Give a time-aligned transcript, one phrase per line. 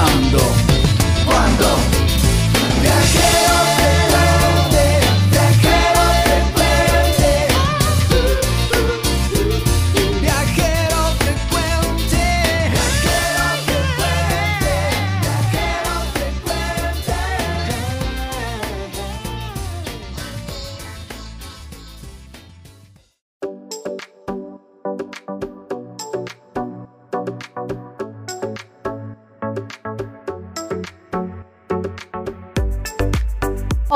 [0.00, 0.49] Ahora,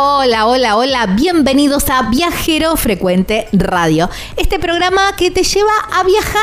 [0.06, 6.42] Hola, hola, hola, bienvenidos a Viajero Frecuente Radio, este programa que te lleva a viajar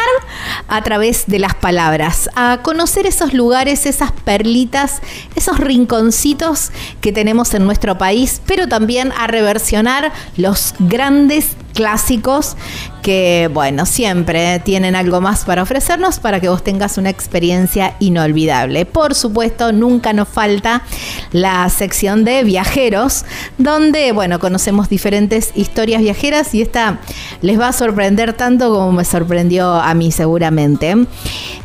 [0.68, 5.04] a través de las palabras, a conocer esos lugares, esas perlitas,
[5.36, 6.72] esos rinconcitos
[7.02, 11.50] que tenemos en nuestro país, pero también a reversionar los grandes
[11.82, 12.56] clásicos
[13.02, 18.86] que, bueno, siempre tienen algo más para ofrecernos para que vos tengas una experiencia inolvidable.
[18.86, 20.84] Por supuesto, nunca nos falta
[21.32, 23.26] la sección de viajeros,
[23.58, 27.00] donde, bueno, conocemos diferentes historias viajeras y esta
[27.42, 30.96] les va a sorprender tanto como me sorprendió a mí seguramente.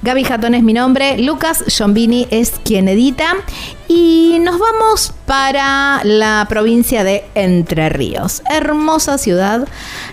[0.00, 3.34] Gaby Jatón es mi nombre, Lucas Giombini es quien edita
[3.88, 8.42] y nos vamos para la provincia de Entre Ríos.
[8.50, 9.68] Hermosa ciudad,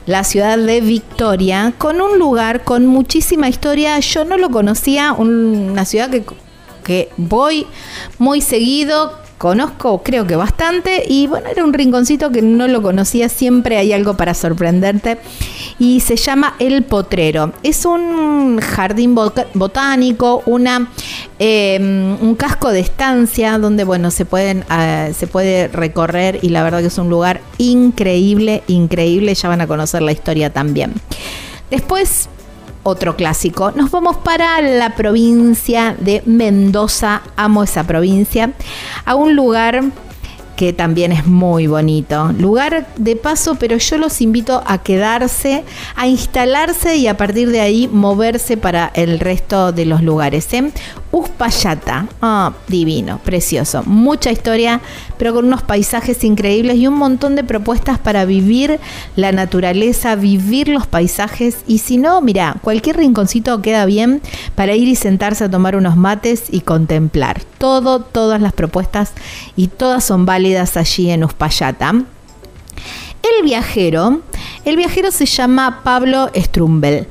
[0.05, 3.99] la ciudad de Victoria, con un lugar con muchísima historia.
[3.99, 6.23] Yo no lo conocía, una ciudad que,
[6.83, 7.65] que voy
[8.19, 9.22] muy seguido.
[9.37, 13.91] Conozco, creo que bastante, y bueno, era un rinconcito que no lo conocía, siempre hay
[13.91, 15.17] algo para sorprenderte,
[15.79, 17.51] y se llama El Potrero.
[17.61, 20.87] Es un jardín bot- botánico, una,
[21.39, 21.77] eh,
[22.21, 26.79] un casco de estancia donde, bueno, se, pueden, eh, se puede recorrer, y la verdad
[26.79, 30.93] que es un lugar increíble, increíble, ya van a conocer la historia también.
[31.69, 32.29] Después,
[32.83, 33.71] otro clásico.
[33.71, 37.21] Nos vamos para la provincia de Mendoza.
[37.35, 38.53] Amo esa provincia.
[39.05, 39.83] A un lugar
[40.55, 42.31] que también es muy bonito.
[42.37, 45.63] Lugar de paso, pero yo los invito a quedarse,
[45.95, 50.53] a instalarse y a partir de ahí moverse para el resto de los lugares.
[50.53, 50.71] ¿eh?
[51.13, 53.83] Uspallata, ah, divino, precioso.
[53.85, 54.81] Mucha historia,
[55.19, 58.79] pero con unos paisajes increíbles y un montón de propuestas para vivir
[59.15, 61.57] la naturaleza, vivir los paisajes.
[61.67, 64.23] Y si no, mira, cualquier rinconcito queda bien
[64.55, 67.43] para ir y sentarse a tomar unos mates y contemplar.
[67.59, 69.11] Todo, todas las propuestas
[69.55, 71.91] y todas son válidas allí en Uspallata.
[71.91, 74.21] El viajero,
[74.65, 77.07] el viajero se llama Pablo Strumbel.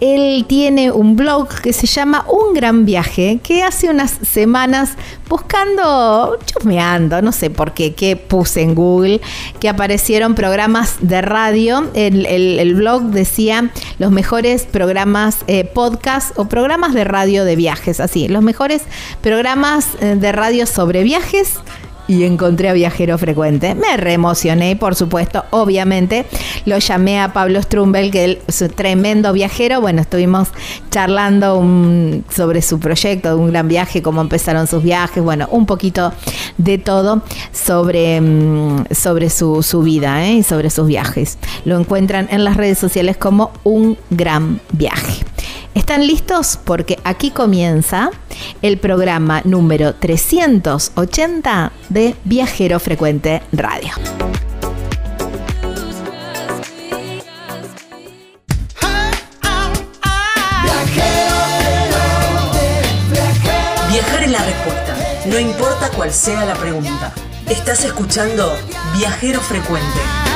[0.00, 4.96] Él tiene un blog que se llama Un Gran Viaje, que hace unas semanas
[5.28, 9.20] buscando, chusmeando, no sé por qué, que puse en Google,
[9.60, 11.90] que aparecieron programas de radio.
[11.94, 18.28] El, blog decía los mejores programas, eh, podcast o programas de radio de viajes, así,
[18.28, 18.82] los mejores
[19.22, 21.58] programas eh, de radio sobre viajes
[22.08, 23.74] y encontré a Viajero Frecuente.
[23.74, 26.26] Me reemocioné, por supuesto, obviamente.
[26.66, 29.80] Lo llamé a Pablo Strumbel, que es un tremendo viajero.
[29.80, 30.48] Bueno, estuvimos
[30.90, 31.64] charlando
[32.30, 36.12] sobre su proyecto, un gran viaje, cómo empezaron sus viajes, bueno, un poquito
[36.58, 37.22] de todo
[37.52, 40.34] sobre, mm, sobre su, su vida ¿eh?
[40.34, 41.38] y sobre sus viajes.
[41.64, 45.24] Lo encuentran en las redes sociales como un gran viaje.
[45.74, 46.56] ¿Están listos?
[46.62, 48.10] Porque aquí comienza
[48.62, 53.90] el programa número 380 de Viajero Frecuente Radio.
[63.90, 67.12] Viajar es la respuesta, no importa cuál sea la pregunta.
[67.48, 68.56] Estás escuchando
[68.96, 70.33] Viajero Frecuente.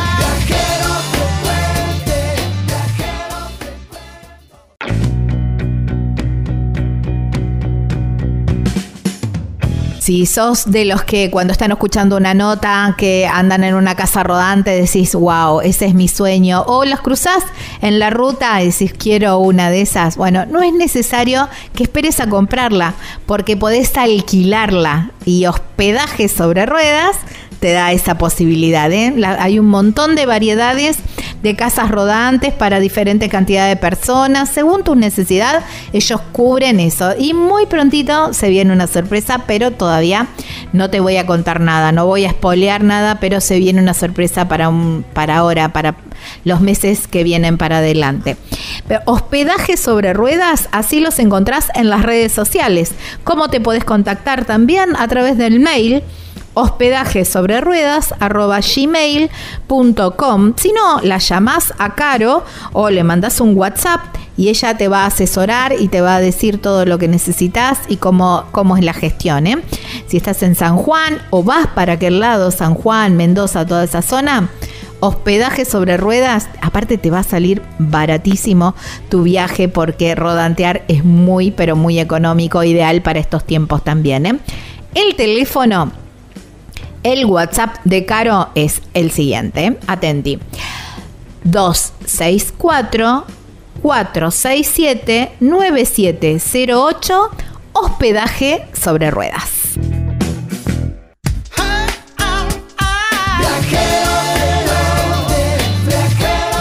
[10.08, 14.22] Si sos de los que cuando están escuchando una nota que andan en una casa
[14.22, 17.44] rodante decís, wow, ese es mi sueño, o los cruzás
[17.82, 22.20] en la ruta y decís, quiero una de esas, bueno, no es necesario que esperes
[22.20, 22.94] a comprarla,
[23.26, 27.14] porque podés alquilarla y hospedaje sobre ruedas
[27.60, 28.90] te da esa posibilidad.
[28.90, 29.14] ¿eh?
[29.38, 30.96] hay un montón de variedades
[31.42, 34.48] de casas rodantes para diferente cantidad de personas.
[34.48, 37.14] Según tu necesidad, ellos cubren eso.
[37.18, 40.28] Y muy prontito se viene una sorpresa, pero todavía
[40.72, 43.94] no te voy a contar nada, no voy a espolear nada, pero se viene una
[43.94, 45.96] sorpresa para, un, para ahora, para
[46.44, 48.36] los meses que vienen para adelante.
[49.04, 52.92] hospedaje sobre ruedas, así los encontrás en las redes sociales.
[53.24, 54.96] ¿Cómo te puedes contactar también?
[54.96, 56.02] A través del mail
[56.54, 59.32] hospedaje sobre ruedas gmail.com.
[60.56, 64.00] Si no, la llamás a Caro o le mandas un WhatsApp
[64.36, 67.80] y ella te va a asesorar y te va a decir todo lo que necesitas
[67.88, 69.46] y cómo, cómo es la gestión.
[69.48, 69.58] ¿eh?
[70.06, 74.00] Si estás en San Juan o vas para aquel lado, San Juan, Mendoza, toda esa
[74.00, 74.48] zona,
[75.00, 78.74] hospedaje sobre ruedas, aparte te va a salir baratísimo
[79.08, 84.26] tu viaje porque rodantear es muy, pero muy económico, ideal para estos tiempos también.
[84.26, 84.38] ¿eh?
[84.94, 85.92] El teléfono
[87.02, 89.78] el WhatsApp de Caro es el siguiente.
[89.86, 90.38] Atenti.
[91.44, 93.24] 264
[93.82, 97.30] 467 9708
[97.72, 99.50] hospedaje sobre ruedas.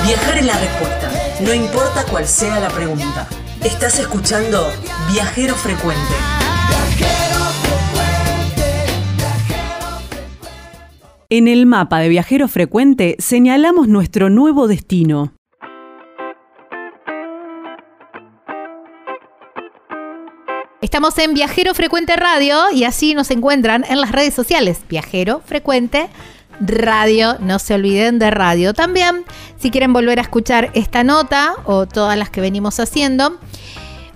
[0.06, 1.12] Viajar es la respuesta,
[1.42, 3.28] no importa cuál sea la pregunta.
[3.64, 4.72] Estás escuchando
[5.12, 6.37] Viajero Frecuente.
[11.30, 15.34] En el mapa de viajero frecuente señalamos nuestro nuevo destino.
[20.80, 24.80] Estamos en Viajero Frecuente Radio y así nos encuentran en las redes sociales.
[24.88, 26.08] Viajero Frecuente
[26.62, 29.26] Radio, no se olviden de radio también.
[29.58, 33.38] Si quieren volver a escuchar esta nota o todas las que venimos haciendo,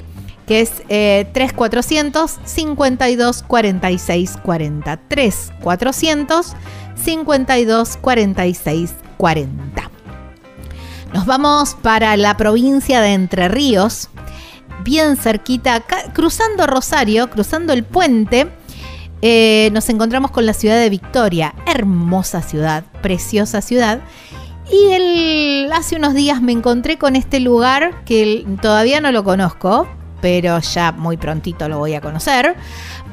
[0.46, 6.52] que es eh, 3400 52 46 40 3400
[6.94, 9.90] 52 46 40
[11.12, 14.10] nos vamos para la provincia de Entre Ríos
[14.86, 18.46] bien cerquita, cruzando Rosario, cruzando el puente,
[19.22, 21.54] eh, nos encontramos con la ciudad de Victoria.
[21.66, 24.00] Hermosa ciudad, preciosa ciudad.
[24.70, 29.86] Y hace unos días me encontré con este lugar que todavía no lo conozco,
[30.20, 32.56] pero ya muy prontito lo voy a conocer,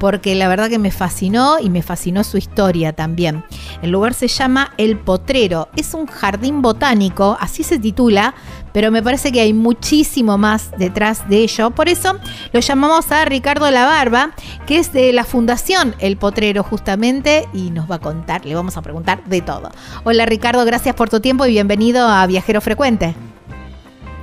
[0.04, 3.46] porque la verdad que me fascinó y me fascinó su historia también.
[3.82, 8.34] El lugar se llama El Potrero, es un jardín botánico, así se titula,
[8.74, 11.72] pero me parece que hay muchísimo más detrás de ello.
[11.72, 12.18] Por eso
[12.52, 14.32] lo llamamos a Ricardo La Barba,
[14.68, 18.76] que es de la Fundación El Potrero justamente, y nos va a contar, le vamos
[18.76, 19.70] a preguntar de todo.
[20.04, 23.16] Hola Ricardo, gracias por tu tiempo y bienvenido a Viajero Frecuente.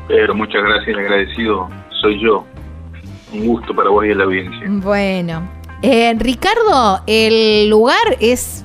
[0.09, 1.71] Pero muchas gracias, agradecido
[2.03, 2.45] soy yo.
[3.33, 4.67] Un gusto para vos y la audiencia.
[4.69, 8.65] Bueno, eh, Ricardo, el lugar es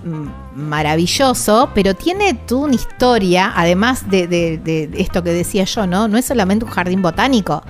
[0.56, 6.08] maravilloso, pero tiene toda una historia, además de, esto que decía yo, ¿no?
[6.08, 7.62] No es solamente un jardín botánico,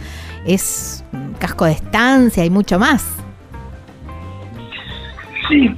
[0.45, 3.17] es un casco de estancia y mucho más.
[5.49, 5.75] Sí,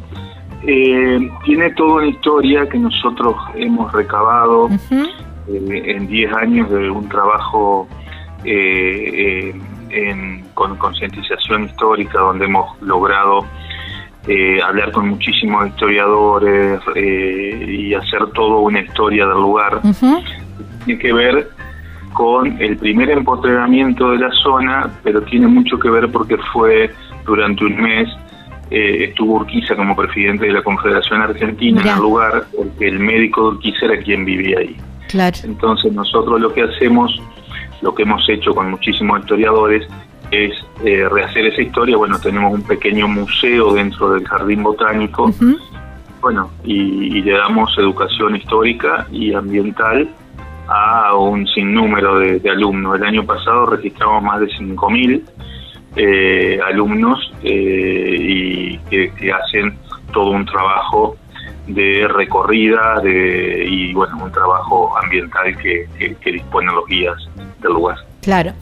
[0.64, 5.14] eh, tiene toda una historia que nosotros hemos recabado eh,
[5.48, 7.88] en 10 años de un trabajo
[8.44, 9.54] eh,
[10.54, 13.46] con concientización histórica, donde hemos logrado
[14.28, 19.82] eh, hablar con muchísimos historiadores eh, y hacer todo una historia del lugar.
[20.86, 21.50] Tiene que ver
[22.14, 26.92] con el primer empoderamiento de la zona, pero tiene mucho que ver porque fue
[27.26, 28.10] durante un mes
[28.70, 33.44] eh, estuvo Urquiza como presidente de la Confederación Argentina en el lugar, porque el médico
[33.44, 34.76] de Urquiza era quien vivía ahí.
[35.46, 37.22] Entonces nosotros lo que hacemos,
[37.82, 39.88] lo que hemos hecho con muchísimos historiadores,
[40.32, 40.54] es
[40.84, 41.98] eh, rehacer esa historia.
[41.98, 45.32] Bueno, tenemos un pequeño museo dentro del jardín botánico.
[46.22, 50.10] Bueno, y, le damos educación histórica y ambiental
[50.68, 52.98] a un sinnúmero de, alumnos.
[52.98, 55.24] El año pasado registramos más de 5.000
[55.96, 59.78] eh, alumnos eh, y que, hacen
[60.12, 61.16] todo un trabajo
[61.68, 65.88] de recorrida de, y bueno, un trabajo ambiental que,
[66.22, 67.18] que disponen los guías
[67.62, 67.98] del lugar.
[68.22, 68.54] Claro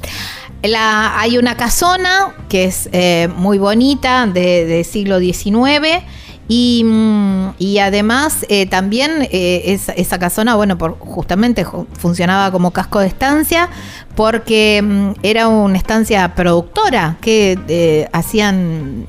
[0.74, 6.04] hay una casona que es eh, muy bonita, de, siglo XIX.
[6.48, 13.08] Mm, y, además eh, también eh, esa casona, bueno, por, justamente funcionaba como casco de
[13.08, 13.68] estancia
[14.16, 19.08] porque mm, era una estancia productora que hacían,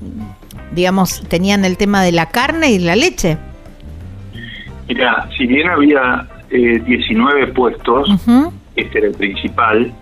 [0.72, 3.38] digamos, tenían el tema de la carne y la leche.
[4.88, 8.08] Mira, si bien había 19 puestos,
[8.76, 9.92] este era el principal,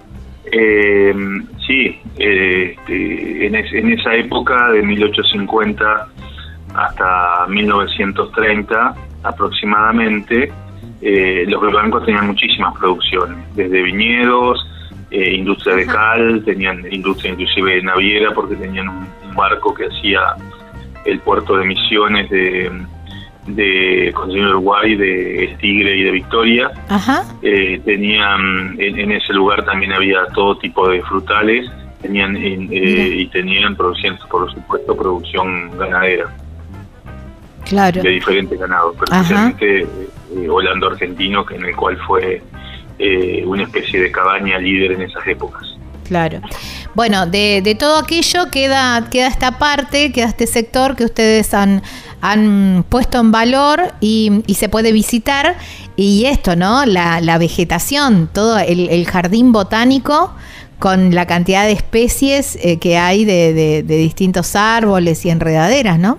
[0.52, 1.14] eh,
[1.66, 6.08] sí, este, en, esa época de 1850
[6.74, 10.52] hasta 1930 aproximadamente,
[11.00, 14.66] eh, los blancos tenían muchísimas producciones, desde viñedos,
[15.10, 20.20] eh, industria de cal, tenían industria inclusive naviera porque tenían un barco que hacía
[21.04, 22.70] el puerto de Misiones de
[23.46, 26.70] de Consejo Uruguay, de Tigre y de Victoria.
[27.42, 31.70] Eh, tenían, en, ese lugar también había todo tipo de frutales
[32.00, 36.26] tenían eh, y tenían, produciendo, por supuesto, producción ganadera.
[37.64, 38.02] Claro.
[38.02, 42.42] De diferentes ganados, pero especialmente eh, Holando Argentino, que en el cual fue
[43.46, 45.62] una especie de cabaña líder en esas épocas.
[46.06, 46.40] Claro.
[46.94, 51.82] Bueno, de, de, todo aquello queda, queda esta parte, queda este sector que ustedes han,
[52.24, 55.56] han puesto en valor y, se puede visitar.
[55.94, 56.86] Y esto, ¿no?
[56.86, 60.32] La, la vegetación, todo el, jardín botánico
[60.78, 66.18] con la cantidad de especies eh, que hay de, distintos árboles y enredaderas, ¿no?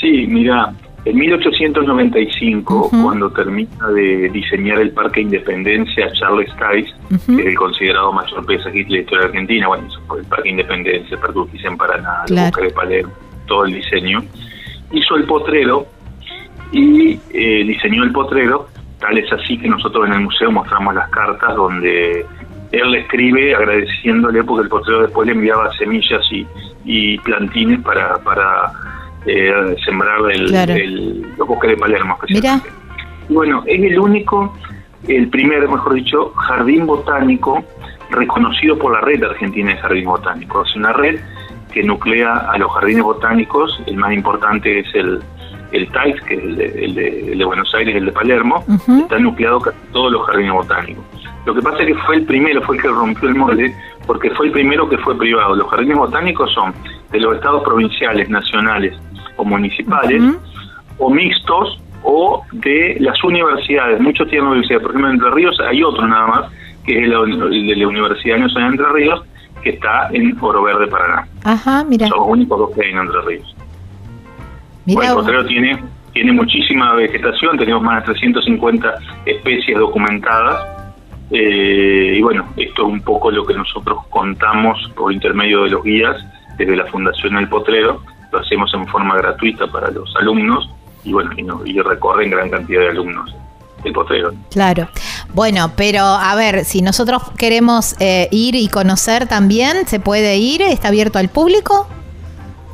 [0.00, 6.92] Sí, mira, en 1895, cuando termina de diseñar el Parque Independencia Charles Tice,
[7.26, 9.86] que es el considerado mayor paisaje de la historia de Argentina, bueno,
[10.18, 13.12] el Parque Independencia, el Parque Urquiza en Paraná, el Bosque de Palermo,
[13.46, 14.22] todo el diseño,
[14.94, 15.86] hizo el potrero
[16.72, 21.08] y eh, diseñó el potrero, tal es así que nosotros en el museo mostramos las
[21.10, 22.24] cartas donde
[22.72, 26.46] él le escribe agradeciéndole porque el potrero después le enviaba semillas y,
[26.84, 28.72] y plantines para, para
[29.26, 32.18] eh, sembrar el, el, los bosques de Palermo.
[33.28, 34.56] Bueno, es el único,
[35.06, 37.64] el primer, mejor dicho, jardín botánico
[38.10, 40.62] reconocido por la red argentina de jardín botánico.
[40.64, 41.20] Es una red
[41.74, 43.82] que nuclea a los jardines botánicos.
[43.86, 45.20] El más importante es el,
[45.72, 48.64] el TAIS, que es el de, Buenos Aires, el de Palermo.
[49.02, 51.04] Está nucleado casi todos los jardines botánicos.
[51.44, 53.74] Lo que pasa es que fue el primero, fue el que rompió el molde,
[54.06, 55.56] porque fue el primero que fue privado.
[55.56, 56.72] Los jardines botánicos son
[57.10, 58.96] de los estados provinciales, nacionales
[59.36, 60.22] o municipales,
[60.98, 64.00] o mixtos, o de las universidades.
[64.00, 66.52] Muchos tienen universidades, por ejemplo en Entre Ríos hay otro nada más,
[66.86, 69.22] que es el, de la Universidad Nacional de Entre Ríos,
[69.64, 71.26] que está en Oro Verde, Paraná.
[71.42, 72.06] Ajá, mira.
[72.08, 73.56] Son los únicos dos que hay en Entre Ríos.
[74.84, 78.94] Mira el potrero tiene, tiene muchísima vegetación, tenemos más de 350
[79.24, 80.62] especies documentadas.
[81.30, 85.82] Eh, y bueno, esto es un poco lo que nosotros contamos por intermedio de los
[85.82, 86.16] guías
[86.58, 90.70] desde la Fundación El Potrero, lo hacemos en forma gratuita para los alumnos
[91.02, 91.32] y bueno,
[91.64, 93.34] y, recorren gran cantidad de alumnos
[93.84, 93.94] el.
[94.50, 94.88] Claro.
[95.32, 100.62] Bueno, pero a ver, si nosotros queremos eh, ir y conocer también, ¿se puede ir?
[100.62, 101.86] ¿Está abierto al público?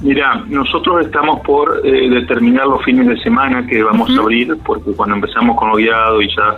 [0.02, 4.92] Mira, nosotros estamos por eh, determinar los fines de semana que vamos a abrir, porque
[4.92, 6.56] cuando empezamos con lo guiado y ya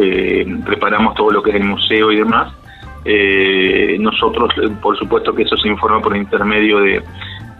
[0.00, 2.52] eh, preparamos todo lo que es el museo y demás,
[3.04, 7.02] eh, nosotros, por supuesto que eso se informa por intermedio de,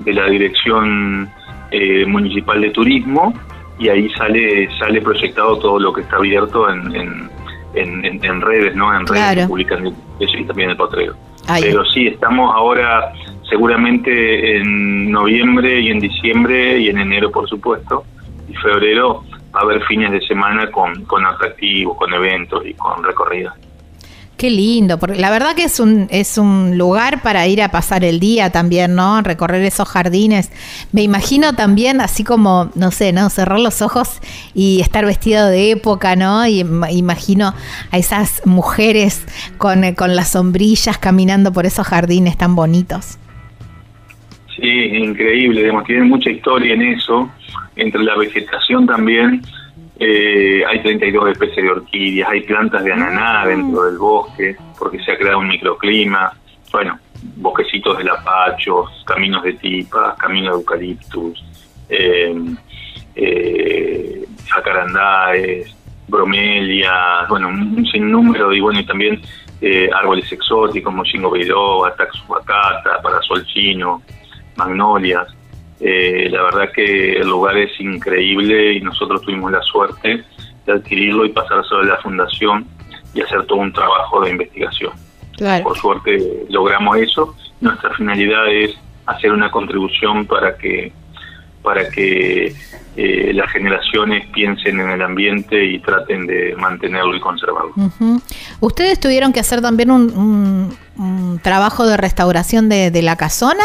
[0.07, 1.29] la Dirección
[2.07, 3.35] Municipal de Turismo
[3.79, 7.31] y ahí sale sale proyectado todo lo que está abierto en,
[7.75, 8.95] en, redes, ¿no?
[8.99, 9.87] En redes que publican
[10.19, 11.15] eso y también el potrero.
[11.61, 13.13] Pero sí, estamos ahora
[13.49, 18.05] seguramente en noviembre y en diciembre y en enero, por supuesto,
[18.49, 23.03] y febrero va a haber fines de semana con, con atractivos, con eventos y con
[23.05, 23.55] recorridas.
[24.37, 28.05] Qué lindo, porque la verdad que es un, es un lugar para ir a pasar
[28.05, 29.23] el día también, ¿no?
[29.23, 30.53] Recorrer esos jardines.
[30.93, 33.31] Me imagino también, así como, no sé, ¿no?
[33.31, 34.21] Cerrar los ojos
[34.55, 36.47] y estar vestido de época, ¿no?
[36.47, 37.55] Y imagino
[37.91, 39.25] a esas mujeres
[39.57, 43.17] con, con las sombrillas caminando por esos jardines tan bonitos.
[44.55, 47.31] Sí, increíble, digamos, tiene mucha historia en eso,
[47.77, 49.43] entre la vegetación también,
[49.99, 53.47] eh, hay 32 especies de orquídeas, hay plantas de ananá ah.
[53.47, 56.33] dentro del bosque, porque se ha creado un microclima,
[56.73, 56.99] bueno,
[57.37, 61.45] bosquecitos de lapachos, caminos de tipas, caminos de eucaliptus,
[61.89, 62.35] eh,
[63.15, 65.75] eh, jacarandáes,
[66.09, 69.21] bromelias, bueno, un sinnúmero, y bueno, y también
[69.61, 74.03] eh, árboles exóticos, mochingo biloba, taxuacata, parasol chino,
[74.57, 75.36] magnolias.
[75.81, 80.25] Eh, la verdad que el lugar es increíble y nosotros tuvimos la suerte
[80.65, 82.67] de adquirirlo y pasárselo a la fundación
[83.15, 84.93] y hacer todo un trabajo de investigación.
[85.63, 87.37] Por suerte logramos eso.
[87.61, 90.93] Nuestra finalidad es hacer una contribución para que
[91.63, 92.55] para que
[92.97, 97.75] eh, las generaciones piensen en el ambiente y traten de mantenerlo y conservarlo.
[98.61, 100.77] ¿Ustedes tuvieron que hacer también un,
[101.43, 103.65] trabajo de restauración de, de la casona?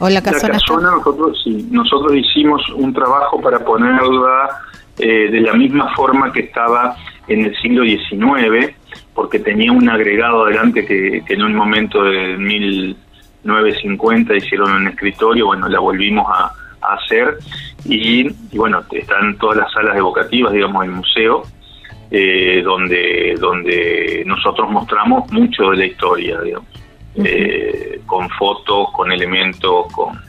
[0.00, 4.60] La casona, nosotros, sí, nosotros hicimos un trabajo para ponerla
[4.98, 6.94] eh, de la misma forma que estaba
[7.28, 8.74] en el siglo XIX,
[9.14, 15.66] porque tenía un agregado adelante que, en un momento de 1950 hicieron un escritorio, bueno,
[15.68, 17.38] la volvimos a, hacer
[17.84, 21.42] y, bueno, están todas las salas evocativas, digamos, del museo,
[22.12, 26.68] eh, donde, donde nosotros mostramos mucho de la historia, digamos
[27.16, 30.20] eh, con fotos, con elementos, con,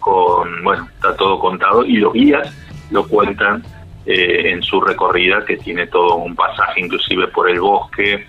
[0.00, 2.52] con, bueno, está todo contado y los guías
[2.90, 3.62] lo cuentan
[4.06, 8.26] eh, en su recorrida que tiene todo un pasaje inclusive por el bosque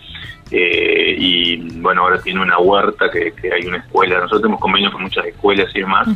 [0.52, 5.02] eh, y bueno, ahora tiene una huerta que, hay una escuela, nosotros tenemos convenios con
[5.02, 6.08] muchas escuelas y demás.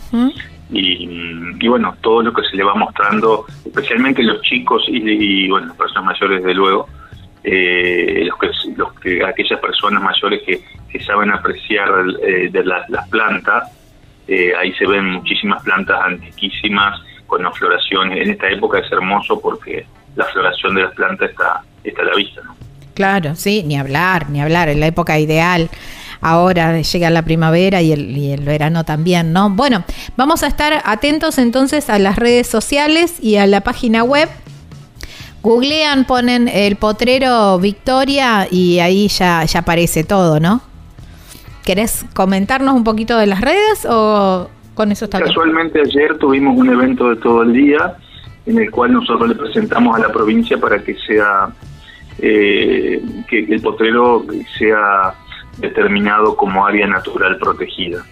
[0.71, 5.75] y, bueno, todo lo que se le va mostrando, especialmente los chicos y, bueno, las
[5.78, 6.88] personas mayores, de luego,
[7.43, 10.60] eh, los que, los que aquellas personas mayores que,
[11.06, 11.89] saben apreciar
[12.23, 13.71] eh, de las plantas,
[14.28, 18.21] eh, ahí se ven muchísimas plantas antiquísimas con las floraciones.
[18.21, 22.15] En esta época es hermoso porque la floración de las plantas está, está a la
[22.15, 22.41] vista.
[22.95, 25.69] Claro, sí, ni hablar, ni hablar, en la época ideal.
[26.21, 29.49] Ahora llega la primavera y el, y el verano también, ¿no?
[29.49, 29.86] Bueno,
[30.17, 34.28] vamos a estar atentos entonces a las redes sociales y a la página web
[35.41, 40.62] Googlean, ponen el potrero Victoria y ahí ya, ya aparece todo, ¿no?
[41.63, 46.69] ¿Querés comentarnos un poquito de las redes o con eso está Casualmente ayer tuvimos un
[46.69, 47.95] evento de todo el día
[48.45, 51.49] en el cual nosotros le presentamos a la provincia para que sea
[52.19, 54.25] eh, que el potrero
[54.58, 55.13] sea
[55.58, 58.04] determinado como área natural protegida.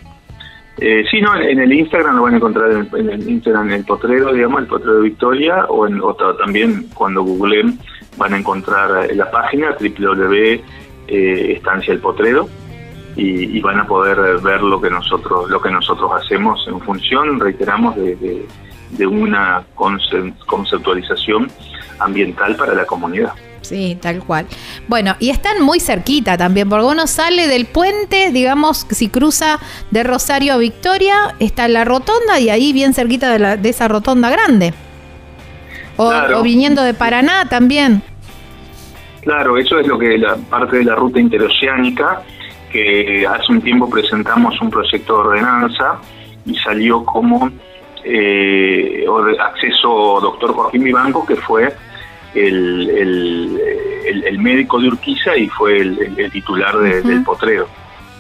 [0.79, 4.31] Eh, sí, no, en el Instagram lo van a encontrar en, el Instagram, el potrero,
[4.31, 7.79] digamos, el potrero de Victoria, o, en, otro también cuando googleen
[8.17, 10.61] van a encontrar la página www
[11.07, 11.61] eh,
[12.01, 12.49] potrero
[13.15, 17.95] y, van a poder ver lo que nosotros lo que nosotros hacemos en función, reiteramos,
[17.95, 18.45] de,
[18.91, 21.47] de una conceptualización
[21.99, 23.33] ambiental para la comunidad.
[23.67, 24.45] Sí, tal cual.
[24.87, 29.59] Bueno, y están muy cerquita también, porque uno sale del puente, digamos, si cruza
[29.91, 33.89] de Rosario a Victoria, está la rotonda y ahí bien cerquita de, la, de esa
[33.89, 34.73] rotonda grande.
[35.97, 38.01] O, viniendo de Paraná también.
[39.21, 42.21] Claro, eso es lo que la parte de la ruta interoceánica,
[42.71, 45.99] que hace un tiempo presentamos un proyecto de ordenanza
[46.45, 47.51] y salió como
[48.05, 49.05] eh,
[49.39, 51.75] acceso doctor Joaquín Vivanco, que fue
[52.33, 53.59] el,
[54.25, 57.67] el, médico de Urquiza y fue el, titular del potrero.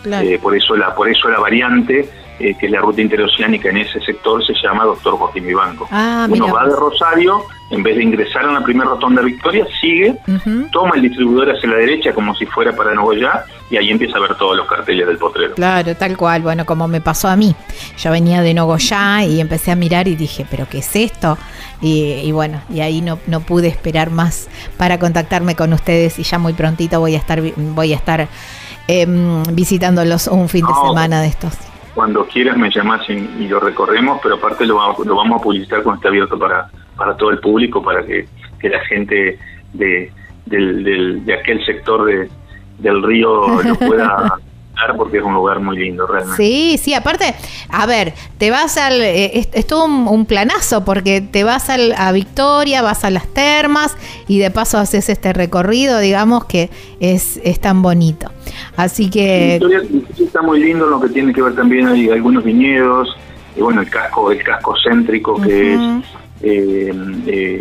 [0.05, 2.07] Eh, por eso la por eso la variante
[2.39, 5.87] eh, que es la ruta interoceánica en ese sector, se llama Doctor Joaquín Vivanco.
[5.91, 9.65] Ah, Uno va de Rosario, en vez de ingresar en la primera rotonda de Victoria,
[9.81, 10.15] sigue,
[10.71, 14.21] toma el distribuidor hacia la derecha como si fuera para Nogoyá y ahí empieza a
[14.21, 15.55] ver todos los carteles del potrero.
[15.55, 16.41] Claro, tal cual.
[16.41, 17.53] Bueno, como me pasó a mí.
[17.97, 21.37] Yo venía de Nogoyá y empecé a mirar y dije, ¿pero qué es esto?
[21.81, 24.47] Y, y bueno, y ahí no, no pude esperar más
[24.77, 28.27] para contactarme con ustedes y ya muy prontito voy a estar, voy a estar
[28.87, 30.87] em, visitándolos un fin de No.
[30.87, 31.53] semana de estos.
[31.97, 35.95] Cuando quieras me llamas y, lo recorremos, pero aparte lo, lo vamos a publicitar cuando
[35.97, 38.27] esté abierto para, para todo el público, para que,
[38.59, 39.39] que la gente
[39.73, 40.11] de,
[40.45, 42.29] del, del- de aquel sector de,
[42.77, 44.31] del río lo pueda
[44.95, 46.37] porque es un lugar muy lindo realmente.
[46.37, 47.33] Sí, sí, aparte,
[47.69, 49.01] a ver, te vas al.
[49.01, 53.09] eh, es, es todo un, un planazo porque te vas al- a Victoria, vas a
[53.09, 53.95] las termas
[54.27, 58.31] y de paso haces este recorrido, digamos que es, es tan bonito.
[58.75, 59.59] Así que.
[59.59, 59.81] Victoria,
[60.19, 63.15] está muy lindo lo que tiene que ver también hay algunos viñedos
[63.55, 65.79] y bueno el casco el casco céntrico que es
[66.43, 66.93] eh,
[67.25, 67.59] eh,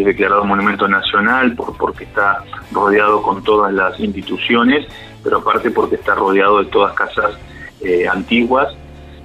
[0.00, 4.86] eh, declarado monumento nacional por, porque está rodeado con todas las instituciones
[5.22, 7.38] pero aparte porque está rodeado de todas casas
[7.82, 8.68] eh, antiguas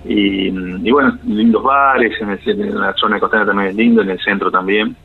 [0.06, 4.10] y, y bueno lindos bares en, el- en la zona costera también es lindo en
[4.12, 4.96] el centro también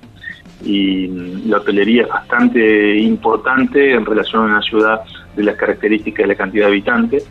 [0.65, 1.07] y
[1.49, 5.01] la hotelería es bastante importante en relación a una ciudad
[5.35, 7.31] de las características de la cantidad de habitantes.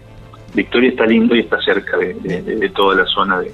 [0.55, 3.51] Victoria está lindo y está cerca de, de- de- de toda la zona de,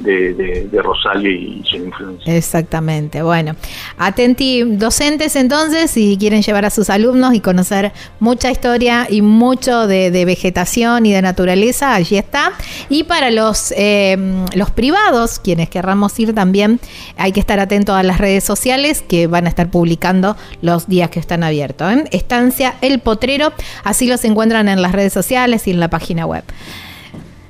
[0.00, 2.36] de- de- de Rosario y su influencia.
[2.36, 3.22] Exactamente.
[3.22, 3.56] Bueno,
[3.98, 9.86] atenti docentes entonces, si quieren llevar a sus alumnos y conocer mucha historia y mucho
[9.86, 12.52] de, vegetación y de naturaleza, allí está.
[12.88, 14.16] Y para los, eh,
[14.54, 16.80] los privados, quienes querramos ir también,
[17.16, 21.10] hay que estar atentos a las redes sociales que van a estar publicando los días
[21.10, 21.92] que están abiertos.
[21.92, 22.04] ¿eh?
[22.10, 23.52] Estancia El Potrero,
[23.84, 26.44] así los encuentran en las redes sociales y en la página web.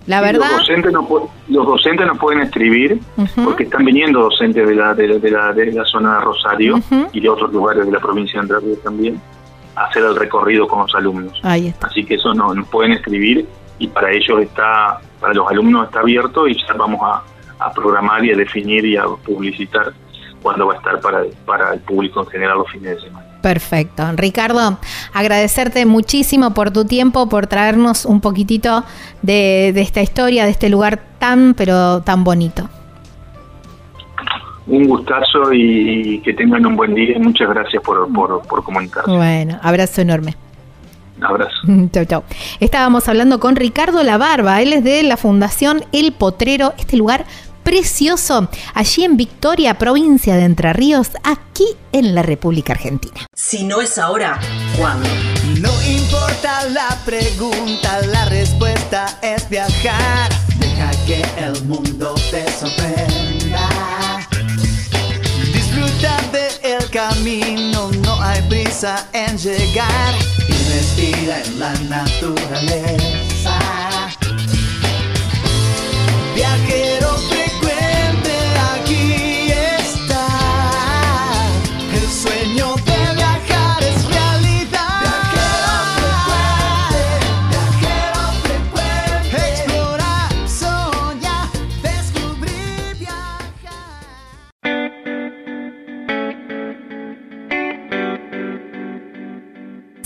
[0.06, 0.48] La Y verdad...
[0.50, 1.08] Los docentes, no,
[1.48, 2.98] los docentes no pueden escribir
[3.44, 6.76] porque están viniendo docentes de la, de, la- de la, de la zona de Rosario
[7.12, 9.20] y de otros lugares de la provincia de Ríos también
[9.76, 11.40] a hacer el recorrido con los alumnos.
[11.82, 13.46] Así que eso no, no pueden escribir
[13.78, 17.22] y para ellos está, para los alumnos está abierto y ya vamos a,
[17.64, 19.92] a programar y a definir y a publicitar
[20.42, 23.26] cuándo va a estar para, para el público en general los fines de semana.
[23.44, 24.02] Perfecto.
[24.16, 24.78] Ricardo,
[25.12, 28.84] agradecerte muchísimo por tu tiempo, por traernos un poquitito
[29.20, 32.70] de, de esta historia, de este lugar tan, pero tan bonito.
[34.66, 39.10] Un gustazo y, que tengan un buen día muchas gracias por, por, por comunicarse.
[39.10, 40.34] Bueno, abrazo enorme.
[41.18, 41.54] Un abrazo.
[41.92, 42.22] Chau, chau.
[42.60, 47.26] Estábamos hablando con Ricardo La Barba, él es de la Fundación El Potrero, este lugar
[47.64, 53.26] precioso, allí en Victoria, provincia de Entre Ríos, aquí en la República Argentina.
[53.34, 54.38] Si no es ahora,
[54.78, 55.08] ¿cuándo?
[55.60, 60.30] No importa la pregunta, la respuesta es viajar.
[60.58, 63.68] Deja que el mundo te sorprenda.
[65.52, 70.14] Disfruta del camino, no hay prisa en llegar.
[70.48, 73.23] Y respira en la naturaleza.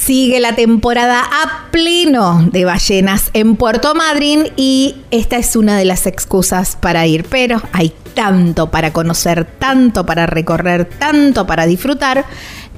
[0.09, 5.85] Sigue la temporada a pleno de ballenas en Puerto Madryn y esta es una de
[5.85, 12.25] las excusas para ir, pero hay tanto para conocer, tanto para recorrer, tanto para disfrutar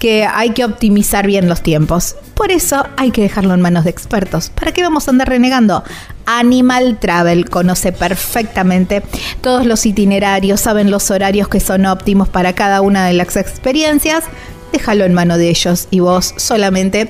[0.00, 2.16] que hay que optimizar bien los tiempos.
[2.34, 4.50] Por eso hay que dejarlo en manos de expertos.
[4.50, 5.84] ¿Para qué vamos a andar renegando?
[6.26, 9.04] Animal Travel conoce perfectamente
[9.40, 14.24] todos los itinerarios, saben los horarios que son óptimos para cada una de las experiencias
[14.72, 17.09] déjalo en mano de ellos y vos solamente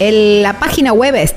[0.00, 1.34] La página web es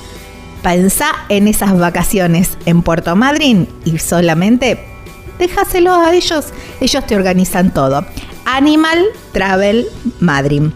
[0.62, 4.97] pensá en esas vacaciones en Puerto Madryn y solamente
[5.38, 6.46] déjaselo a ellos.
[6.80, 8.04] Ellos te organizan todo.
[8.44, 9.86] Animal Travel
[10.20, 10.72] Madryn.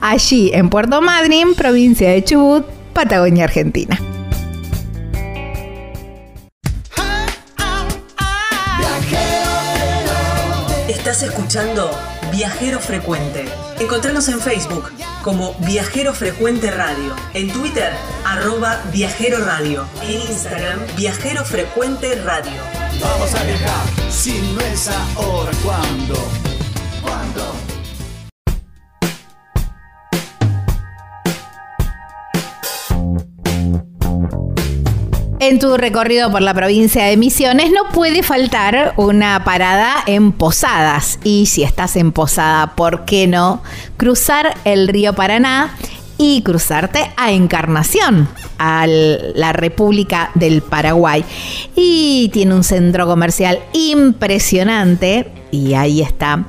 [0.00, 3.98] Allí en Puerto Madryn, provincia de Chubut, Patagonia, Argentina.
[10.88, 11.90] Estás escuchando
[12.34, 13.44] Viajero Frecuente.
[13.78, 14.90] Encontrarnos en Facebook
[15.22, 17.92] como Viajero Frecuente Radio, en Twitter
[18.24, 22.60] arroba Viajero Radio, en Instagram Viajero Frecuente Radio.
[23.00, 26.16] Vamos a viajar, si no es ahora, ¿cuándo?
[27.02, 27.73] ¿Cuándo?
[35.46, 41.18] En tu recorrido por la provincia de Misiones no puede faltar una parada en Posadas.
[41.22, 43.62] Y si estás en Posada, ¿por qué no
[43.98, 45.76] cruzar el río Paraná
[46.16, 48.26] y cruzarte a Encarnación,
[48.56, 51.22] a la República del Paraguay?
[51.76, 56.46] Y tiene un centro comercial impresionante y ahí está.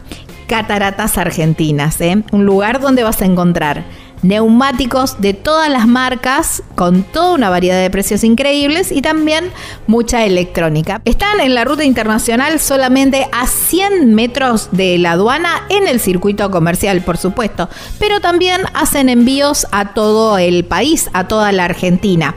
[0.48, 2.24] Cataratas Argentinas, ¿eh?
[2.32, 3.84] un lugar donde vas a encontrar
[4.28, 9.52] neumáticos de todas las marcas con toda una variedad de precios increíbles y también
[9.88, 11.02] mucha electrónica.
[11.06, 16.52] Están en la ruta internacional solamente a 100 metros de la aduana en el circuito
[16.52, 22.36] comercial, por supuesto, pero también hacen envíos a todo el país, a toda la Argentina.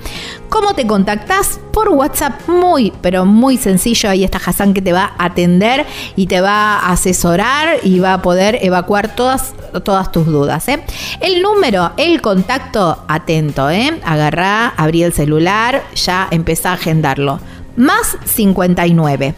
[0.49, 1.61] ¿Cómo te contactas?
[1.73, 4.09] Por WhatsApp, muy, pero muy sencillo.
[4.09, 5.85] Ahí está Hassan que te va a atender
[6.17, 9.53] y te va a asesorar y va a poder evacuar todas,
[9.85, 10.67] todas tus dudas.
[10.69, 10.83] ¿eh?
[11.21, 13.69] El número, el contacto, atento.
[13.69, 14.01] ¿eh?
[14.05, 17.41] Agarrá, abrí el celular, ya empezá a agendarlo.
[17.77, 19.35] Más 59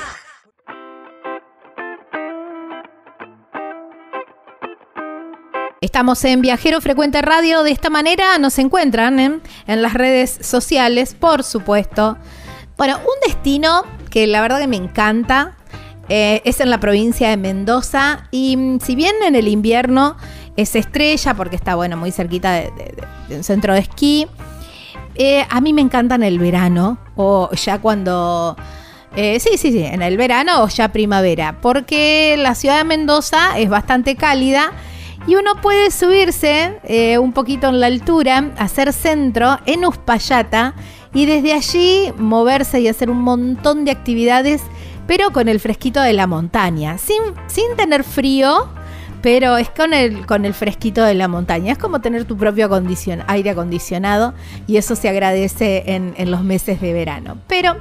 [5.81, 7.63] Estamos en Viajero Frecuente Radio.
[7.63, 9.41] De esta manera nos encuentran en,
[9.81, 12.17] las redes sociales, por supuesto.
[12.77, 15.57] Bueno, un destino que la verdad que me encanta
[16.07, 18.27] eh, es en la provincia de Mendoza.
[18.29, 20.15] Y mm, si bien en el invierno
[20.57, 24.27] es estrella, porque está bueno, muy cerquita de un centro de esquí,
[25.21, 28.55] eh, a mí me encanta en el verano, o ya cuando.
[29.15, 33.57] eh, sí, sí, sí, en el verano o ya primavera, porque la ciudad de Mendoza
[33.59, 34.71] es bastante cálida
[35.27, 40.73] y uno puede subirse eh, un poquito en la altura, hacer centro en Uspallata
[41.13, 44.61] y desde allí moverse y hacer un montón de actividades,
[45.07, 48.67] pero con el fresquito de la montaña, sin, sin tener frío,
[49.21, 51.73] pero es con el, con el fresquito de la montaña.
[51.73, 54.33] Es como tener tu propio acondicion- aire acondicionado
[54.67, 57.37] y eso se agradece en, en los meses de verano.
[57.47, 57.77] Pero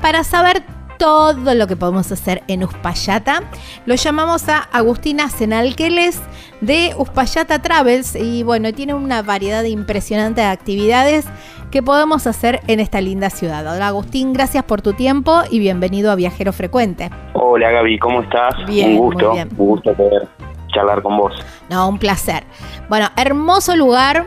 [0.00, 0.62] para saber
[0.98, 3.42] todo lo que podemos hacer en Uspallata,
[3.86, 6.20] lo llamamos a Agustina Senalqueles
[6.60, 11.24] de Uspallata Travels y bueno, tiene una variedad impresionante de actividades
[11.72, 13.66] que podemos hacer en esta linda ciudad.
[13.66, 17.10] Hola Agustín, gracias por tu tiempo y bienvenido a Viajero Frecuente.
[17.32, 18.54] Hola Gaby, ¿cómo estás?
[18.66, 19.48] Bien, un gusto, muy bien.
[19.50, 20.28] un gusto poder
[20.72, 21.34] charlar con vos.
[21.70, 22.44] No, un placer.
[22.88, 24.26] Bueno, hermoso lugar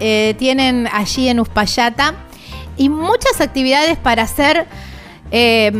[0.00, 2.14] eh, tienen allí en Uspallata
[2.76, 4.66] y muchas actividades para hacer
[5.32, 5.72] eh,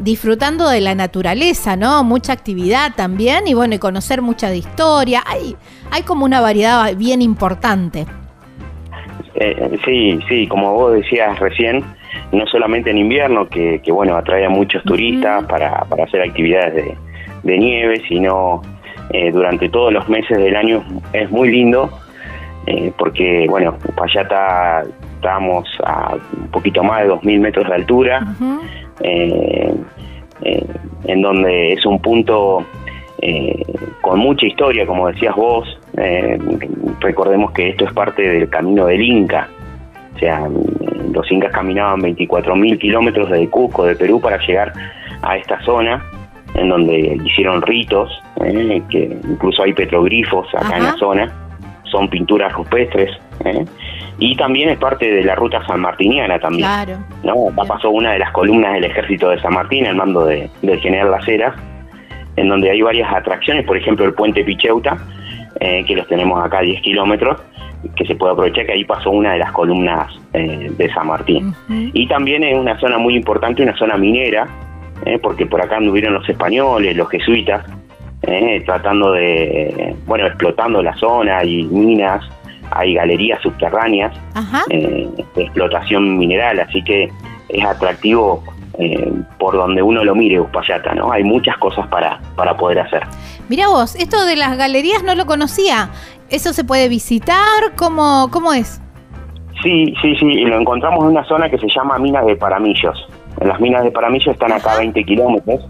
[0.00, 2.04] disfrutando de la naturaleza, ¿no?
[2.04, 5.22] Mucha actividad también y bueno, y conocer mucha de historia.
[5.26, 5.56] Hay,
[5.90, 8.06] hay como una variedad bien importante.
[9.34, 11.84] Eh, sí, sí, como vos decías recién,
[12.30, 16.74] no solamente en invierno, que, que, bueno, atrae a muchos turistas para, para hacer actividades
[16.74, 16.96] de,
[17.42, 18.62] de nieve, sino
[19.10, 21.90] eh, durante todos los meses del año es muy lindo,
[22.66, 24.82] eh, porque, bueno, Uspallata
[25.24, 28.26] estamos a un poquito más de 2.000 metros de altura,
[29.00, 29.74] eh,
[30.42, 30.66] eh,
[31.04, 32.64] en donde es un punto
[33.22, 33.62] eh,
[34.02, 35.80] con mucha historia, como decías vos.
[37.00, 39.48] Recordemos que esto es parte del camino del Inca.
[40.14, 40.46] O sea,
[41.12, 44.72] los incas caminaban 24.000 kilómetros desde Cusco, de Perú, para llegar
[45.22, 46.04] a esta zona,
[46.54, 48.10] en donde hicieron ritos,
[48.44, 51.32] eh, que incluso hay petroglifos acá en la zona,
[51.84, 53.10] son pinturas rupestres.
[53.44, 53.64] eh,
[54.18, 56.68] y también es parte de la ruta sanmartiniana también.
[56.68, 56.98] Claro.
[57.24, 57.66] ¿no?
[57.66, 61.10] pasó una de las columnas del ejército de San Martín al mando de, del general
[61.10, 61.54] Las Heras,
[62.36, 64.96] en donde hay varias atracciones, por ejemplo el puente Picheuta,
[65.60, 67.40] eh, que los tenemos acá a 10 kilómetros,
[67.96, 71.54] que se puede aprovechar que ahí pasó una de las columnas eh, de San Martín.
[71.68, 74.48] Y también es una zona muy importante, una zona minera,
[75.04, 77.64] eh, porque por acá anduvieron los españoles, los jesuitas,
[78.64, 82.24] tratando de, bueno, explotando la zona, y minas,
[82.70, 84.16] hay galerías subterráneas
[84.68, 87.10] de explotación mineral, así que
[87.50, 88.42] es atractivo
[88.78, 91.12] eh, por donde uno lo mire Uspallata, ¿no?
[91.12, 93.02] Hay muchas cosas para, para poder hacer.
[93.48, 95.90] Mira vos, esto de las galerías no lo conocía.
[96.28, 97.36] ¿Eso se puede visitar?
[97.76, 98.80] ¿Cómo, cómo es?
[99.62, 103.06] Sí, sí, sí, lo encontramos en una zona que se llama Minas de Paramillos.
[103.40, 105.66] Las minas de Paramillos están acá a 20 kilómetros.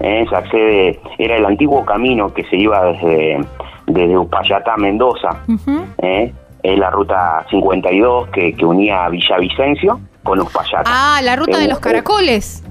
[0.00, 0.26] ¿eh?
[0.28, 3.38] se accede, era el antiguo camino que se iba desde,
[3.86, 5.28] desde a Mendoza.
[5.98, 6.32] ¿eh?
[6.62, 10.84] es la ruta 52 que, que unía Villavicencio con Uspallata.
[10.86, 12.64] Ah, la ruta de los caracoles.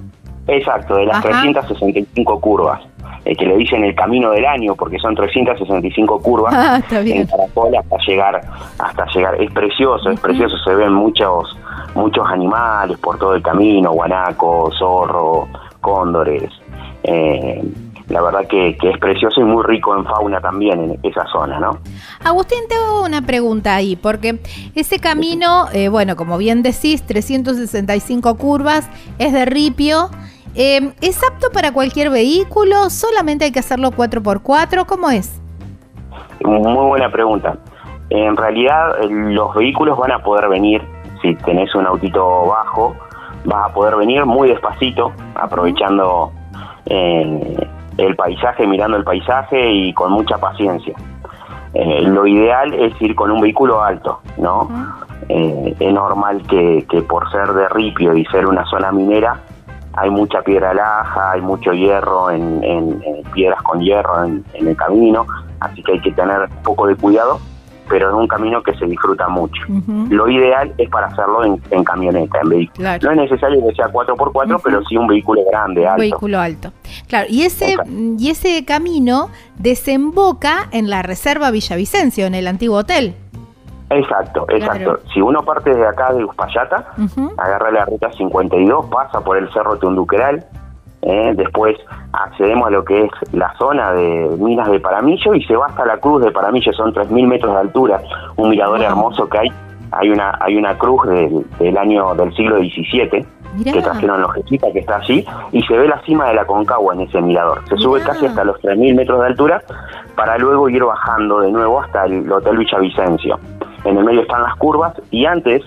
[0.48, 2.82] Exacto, de las 365 curvas.
[3.24, 7.76] Eh, que le dicen el camino del año porque son 365 curvas ah, en caracol
[7.76, 8.42] hasta llegar
[8.78, 11.58] hasta llegar es precioso es precioso se ven muchos
[11.96, 15.48] muchos animales por todo el camino guanacos zorro
[15.82, 16.52] cóndores
[17.02, 17.64] eh,
[18.10, 21.80] la verdad que, es precioso y muy rico en fauna también en esa zona, ¿no?
[22.24, 24.40] Agustín, tengo una pregunta ahí, porque
[24.76, 30.10] ese camino, eh, bueno, como bien decís, 365 curvas, es de ripio.
[30.56, 32.90] Eh, ¿Es apto para cualquier vehículo?
[32.90, 34.86] ¿Solamente hay que hacerlo 4x4?
[34.86, 35.42] ¿Cómo es?
[36.44, 37.58] Muy buena pregunta.
[38.10, 40.82] En realidad, los vehículos van a poder venir,
[41.22, 42.96] si tenés un autito bajo,
[43.46, 46.32] vas a poder venir muy despacito, aprovechando
[46.86, 50.96] eh, el paisaje, mirando el paisaje y con mucha paciencia.
[51.74, 54.70] Eh, lo ideal es ir con un vehículo alto, ¿no?
[55.28, 59.42] Eh, es normal que, por ser de ripio y ser una zona minera,
[59.98, 62.62] hay mucha piedra laja, hay mucho hierro en,
[63.34, 65.26] piedras con hierro en, el camino,
[65.60, 67.40] así que hay que tener un poco de cuidado
[67.88, 69.62] pero en un camino que se disfruta mucho.
[70.10, 72.90] Lo ideal es para hacerlo en, camioneta, en vehículo.
[73.04, 76.02] No es necesario que sea 4x4, pero sí un vehículo grande, alto.
[76.02, 76.72] Un vehículo alto.
[77.08, 77.76] Claro, y ese,
[78.18, 79.30] y ese camino
[79.60, 83.14] desemboca en la Reserva Villavicencio, en el antiguo hotel.
[83.90, 85.00] Exacto, exacto.
[85.14, 86.86] Si uno parte de acá de Uspallata,
[87.38, 90.44] agarra la ruta 52, pasa por el Cerro Tunduqueral,
[91.04, 91.34] ¿eh?
[91.36, 91.78] después
[92.12, 95.86] accedemos a lo que es la zona de minas de Paramillo y se va hasta
[95.86, 98.02] la cruz de Paramillo, son 3.000 metros de altura,
[98.38, 99.52] un mirador hermoso que hay,
[99.92, 103.26] hay una hay una cruz del, año del siglo XVII
[103.64, 106.94] que trajeron los jesuitas que está allí y se ve la cima de la Concagua
[106.94, 107.62] en ese mirador.
[107.70, 109.62] Se sube casi hasta los 3.000 metros de altura
[110.16, 113.40] para luego ir bajando de nuevo hasta el Hotel Villavicencio.
[113.86, 115.64] En el medio están las curvas y antes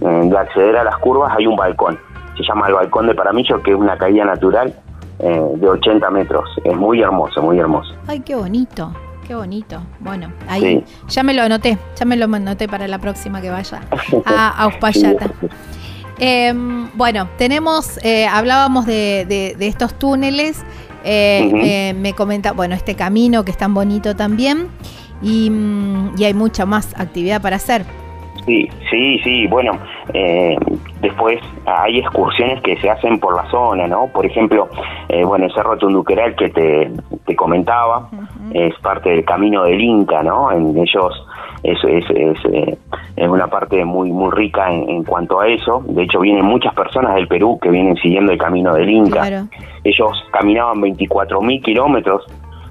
[0.00, 1.98] de acceder a las curvas hay un balcón
[2.40, 4.74] se llama el Balcón de Paramillo, que es una caída natural
[5.18, 6.48] eh, de 80 metros.
[6.64, 7.94] Es muy hermoso, muy hermoso.
[8.06, 8.92] Ay, qué bonito.
[9.26, 9.80] Qué bonito.
[10.00, 13.80] Bueno, ahí ya me lo anoté, ya me lo anoté para la próxima que vaya
[14.26, 15.30] a, Uspallata.
[16.18, 20.64] Em, bueno, tenemos, eh, hablábamos de, estos túneles,
[21.04, 24.68] eh, me comenta, bueno, este camino que es tan bonito también
[25.22, 27.84] y, mm, y hay mucha más actividad para hacer.
[28.46, 29.46] Sí, sí, sí.
[29.46, 29.72] Bueno,
[30.14, 30.56] eh,
[31.00, 34.06] después hay excursiones que se hacen por la zona, ¿no?
[34.08, 34.68] Por ejemplo,
[35.08, 36.90] eh, bueno, el Cerro Tunduqueral que te,
[37.26, 38.08] te comentaba
[38.52, 40.50] es parte del camino del Inca, ¿no?
[40.52, 41.26] En ellos
[41.62, 42.78] es, es, es, eh,
[43.16, 45.84] es una parte muy muy rica en, cuanto a eso.
[45.86, 49.46] De hecho, vienen muchas personas del Perú que vienen siguiendo el camino del Inca.
[49.84, 52.24] Ellos caminaban 24.000 kilómetros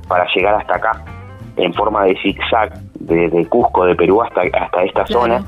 [0.08, 1.19] para llegar hasta acá
[1.60, 5.44] en forma de zigzag de, Cusco, de Perú hasta, hasta esta zona.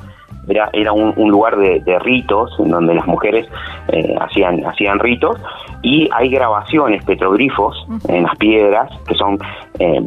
[0.47, 3.47] Era, era un, lugar de, ritos en donde las mujeres
[3.89, 5.37] eh, hacían, hacían ritos.
[5.81, 9.39] Y hay grabaciones, petroglifos en las piedras que son...
[9.79, 10.01] Eh,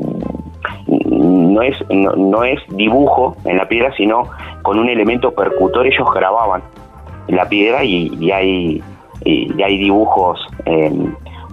[0.87, 4.29] no es, no, es dibujo en la piedra, sino
[4.63, 5.87] con un elemento percutor.
[5.87, 6.63] Ellos grababan
[7.29, 8.83] la piedra y, hay,
[9.25, 10.91] y, hay dibujos eh,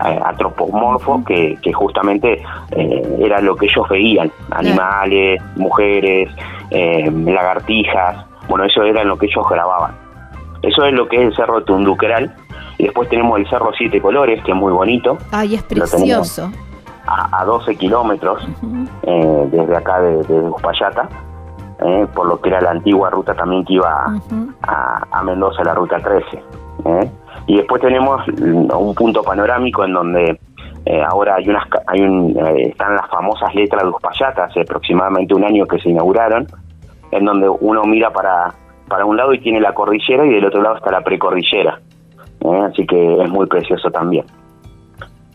[0.01, 6.29] antropomorfos que, que justamente eh, era lo que ellos veían, animales, mujeres,
[6.71, 9.95] lagartijas, bueno, eso era lo que ellos grababan.
[10.61, 12.35] Eso es lo que es el Cerro Tunduqueral.
[12.77, 15.17] Y después tenemos el Cerro Siete Colores, que es muy bonito.
[15.31, 16.51] Ay, es precioso.
[17.07, 18.47] A, 12 kilómetros
[19.03, 20.17] eh, desde acá de,
[20.49, 21.09] Uspallata,
[21.83, 24.05] eh, por lo que era la antigua ruta también que iba
[24.61, 26.43] a, Mendoza, la ruta 13.
[26.85, 27.11] Eh.
[27.51, 30.39] Y después tenemos un punto panorámico en donde
[31.05, 35.65] ahora hay unas hay un, están las famosas letras de Uspallata, hace aproximadamente un año
[35.65, 36.47] que se inauguraron,
[37.11, 38.53] en donde uno mira para,
[38.87, 41.81] para un lado y tiene la cordillera y del otro lado está la precordillera.
[42.39, 42.61] ¿eh?
[42.71, 44.23] Así que es muy precioso también.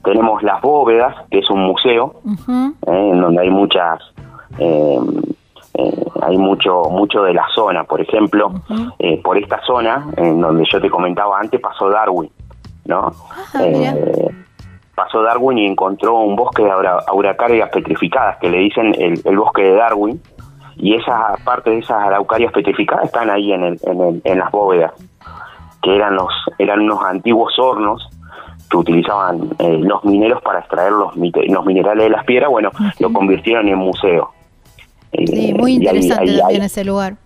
[0.02, 3.10] Tenemos las bóvedas, que es un museo, ¿eh?
[3.10, 4.00] en donde hay muchas,
[5.78, 7.84] eh, hay mucho, mucho de la zona.
[7.84, 8.52] Por ejemplo,
[9.22, 12.30] por esta zona, en donde yo te comentaba antes, pasó Darwin,
[12.84, 13.10] ¿no?
[13.54, 13.64] Ah,
[14.94, 19.62] pasó Darwin y encontró un bosque de auracarias petrificadas, que le dicen el, el bosque
[19.62, 20.20] de Darwin,
[20.76, 23.78] y esa parte de esas araucarias petrificadas están ahí en, el,
[24.24, 24.92] en, las bóvedas,
[25.82, 28.08] que eran los eran unos antiguos hornos
[28.70, 33.12] que utilizaban eh, los mineros para extraer los, los minerales de las piedras, bueno, lo
[33.12, 34.32] convirtieron en museo.
[35.12, 37.16] Sí, muy interesante también ese lugar.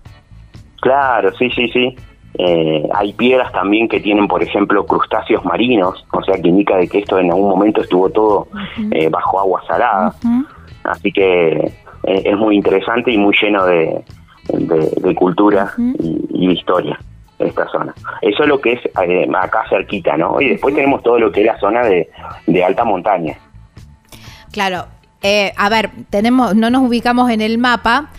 [0.80, 1.96] Claro, sí, sí, sí.
[2.38, 6.88] Eh, hay piedras también que tienen, por ejemplo, crustáceos marinos, o sea, que indica de
[6.88, 8.48] que esto en algún momento estuvo todo
[8.92, 10.14] eh, bajo agua salada.
[10.84, 11.50] Así que
[12.04, 14.04] eh, es muy interesante y muy lleno de,
[14.48, 16.98] de, cultura y, de historia
[17.38, 17.94] esta zona.
[18.22, 20.40] Eso es lo que es eh, acá cerquita, ¿no?
[20.40, 23.36] Y después tenemos todo lo que es la zona de, alta montaña.
[24.52, 24.86] Claro.
[25.22, 28.10] Eh, a ver, tenemos, no nos ubicamos en el mapa,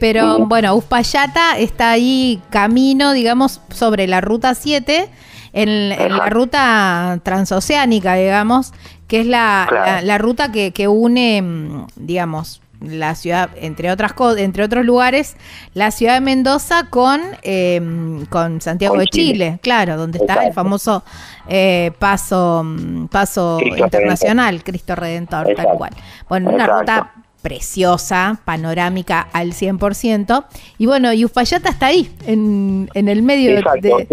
[0.00, 5.10] pero bueno, Uspallata está ahí camino, digamos, sobre la ruta 7,
[5.52, 8.72] en, la ruta transoceánica, digamos,
[9.08, 14.62] que es la, la, ruta que, que une, mm, digamos, la ciudad, entre otras entre
[14.62, 15.36] otros lugares,
[15.74, 19.58] la ciudad de Mendoza con, em, con Santiago de Chile.
[19.62, 21.02] claro, donde está el famoso
[21.48, 22.64] eh, paso,
[23.10, 25.90] paso internacional, Cristo Redentor, tal cual.
[26.28, 27.12] Bueno, una ruta
[27.42, 30.44] preciosa, panorámica al 100%.
[30.76, 34.06] Y bueno, y Uspallata está ahí, en, en el medio de,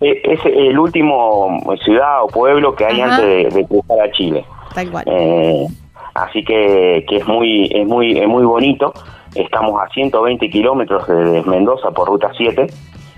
[0.00, 4.44] e, Es el último ciudad o pueblo que hay antes de, cruzar a Chile.
[4.74, 5.04] Tal cual.
[5.06, 5.66] Eh,
[6.14, 8.92] así que, que es muy es muy es muy bonito.
[9.34, 12.66] Estamos a 120 kilómetros de Mendoza por ruta 7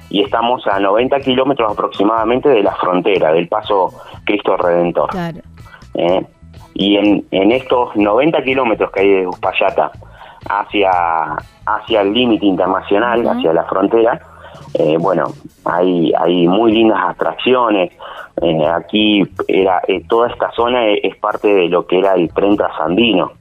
[0.08, 3.92] y estamos a 90 kilómetros aproximadamente de la frontera, del paso
[4.24, 5.10] Cristo Redentor.
[5.94, 6.24] Eh,
[6.74, 9.90] y en, en estos 90 kilómetros que hay de Uspallata
[10.48, 10.90] hacia,
[11.66, 14.20] hacia el límite internacional, hacia la frontera,
[14.74, 15.32] eh, bueno,
[15.64, 17.92] hay, hay muy lindas atracciones,
[18.42, 22.56] eh, aquí era eh, toda esta zona es, parte de lo que era el tren
[22.56, 23.32] trasandino,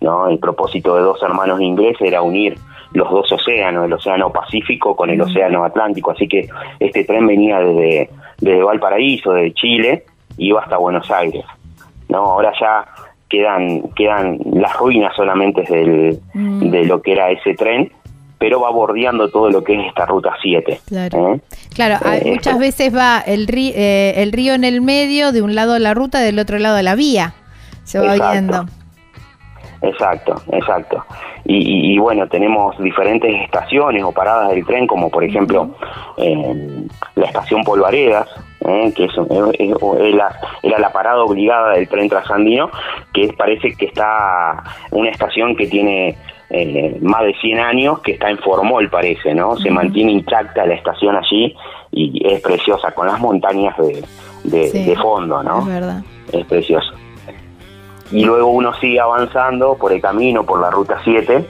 [0.00, 0.28] ¿no?
[0.28, 2.56] El propósito de dos hermanos ingleses era unir
[2.92, 7.58] los dos océanos, el océano Pacífico con el océano Atlántico, así que este tren venía
[7.58, 10.04] desde, desde Valparaíso, de Chile,
[10.36, 11.44] y iba hasta Buenos Aires,
[12.08, 12.18] ¿no?
[12.18, 12.86] Ahora ya
[13.28, 16.70] quedan quedan las ruinas solamente del, mm.
[16.70, 17.90] de lo que era ese tren
[18.44, 20.80] pero va bordeando todo lo que es esta ruta 7.
[20.86, 21.40] Claro, ¿eh?
[21.74, 25.54] claro eh, muchas veces va el, río, eh, el río en el medio, de un
[25.54, 27.32] lado de la ruta, del otro lado de la vía,
[27.84, 28.66] se va viendo.
[29.80, 31.06] Exacto, exacto.
[31.46, 35.74] Y, bueno, tenemos diferentes estaciones o paradas del tren, como por ejemplo
[36.18, 38.28] la estación Polvaredas,
[38.94, 39.12] que es,
[40.62, 42.70] era la parada obligada del tren trasandino,
[43.14, 46.16] que parece que está una estación que tiene
[46.56, 49.56] eh, más de 100 años, que está en Formol, parece, ¿no?
[49.56, 51.56] Se mantiene intacta la estación allí
[51.90, 53.74] y es preciosa, con las montañas
[54.44, 55.60] de, de, fondo, ¿no?
[55.60, 56.02] Es verdad.
[56.32, 56.92] Es precioso.
[58.12, 61.44] Y luego uno sigue avanzando por el camino, por la ruta 7,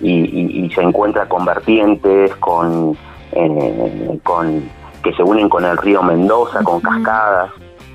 [0.00, 2.96] y, se encuentra con vertientes, con,
[3.32, 4.68] eh, con
[5.04, 7.52] que se unen con el río Mendoza, con cascadas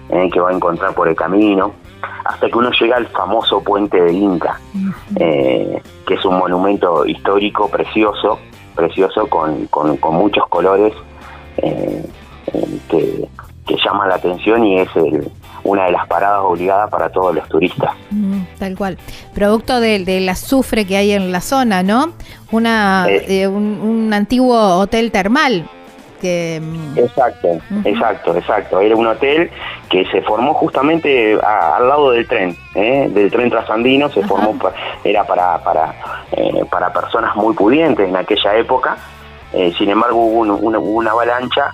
[0.09, 1.73] eh, que va a encontrar por el camino
[2.23, 4.59] hasta que uno llega al famoso puente del Inca,
[5.19, 8.39] eh, que es un monumento histórico precioso,
[8.75, 10.93] precioso con, con, muchos colores
[11.57, 12.05] eh,
[12.53, 13.27] eh, que,
[13.65, 14.89] que llaman la atención y es
[15.63, 17.91] una de las paradas obligadas para todos los turistas.
[18.59, 18.97] tal cual.
[19.33, 22.13] Producto del, azufre que hay en la zona, ¿no?
[22.51, 23.07] Una,
[23.47, 25.67] un, un, antiguo hotel termal
[26.95, 28.79] Exacto, exacto, exacto.
[28.79, 29.49] Era un hotel
[29.89, 33.07] que se formó justamente al lado del tren, ¿eh?
[33.09, 34.57] del tren trasandino, se formó,
[35.03, 35.93] era para, para,
[36.31, 38.97] eh, para personas muy pudientes en aquella época,
[39.53, 40.41] eh, sin embargo hubo,
[40.97, 41.71] una, avalancha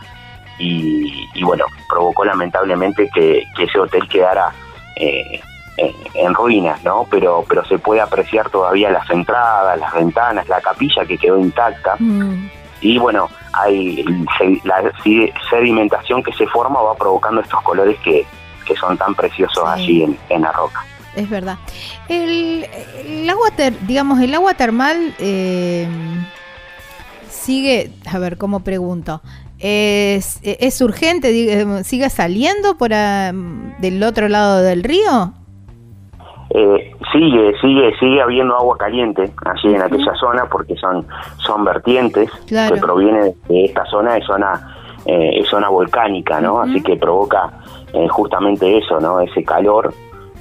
[0.57, 4.51] y, bueno, provocó lamentablemente que, ese hotel quedara...
[6.13, 7.07] En, ruinas, ¿no?
[7.09, 11.95] Pero, pero se puede apreciar todavía las entradas, las ventanas, la capilla que quedó intacta.
[11.97, 14.03] Mm y bueno, hay
[14.63, 14.91] la
[15.49, 18.25] sedimentación que se forma va provocando estos colores que,
[18.79, 20.85] son tan preciosos allí en, la roca.
[21.13, 21.57] Es verdad.
[22.07, 22.65] El,
[23.29, 23.49] agua,
[23.81, 25.85] digamos, el agua termal eh,
[27.29, 29.21] sigue, a ver, ¿cómo pregunto?
[29.59, 31.83] ¿Es, es urgente?
[31.83, 35.33] ¿Sigue saliendo por del otro lado del río?
[36.53, 41.05] Eh, sigue, sigue, sigue habiendo agua caliente allí en aquella zona porque son,
[41.45, 44.75] son vertientes que provienen de esta zona, de zona,
[45.05, 46.59] eh, es zona volcánica, ¿no?
[46.59, 47.49] Así que provoca
[47.93, 49.21] eh, justamente eso, ¿no?
[49.21, 49.93] Ese calor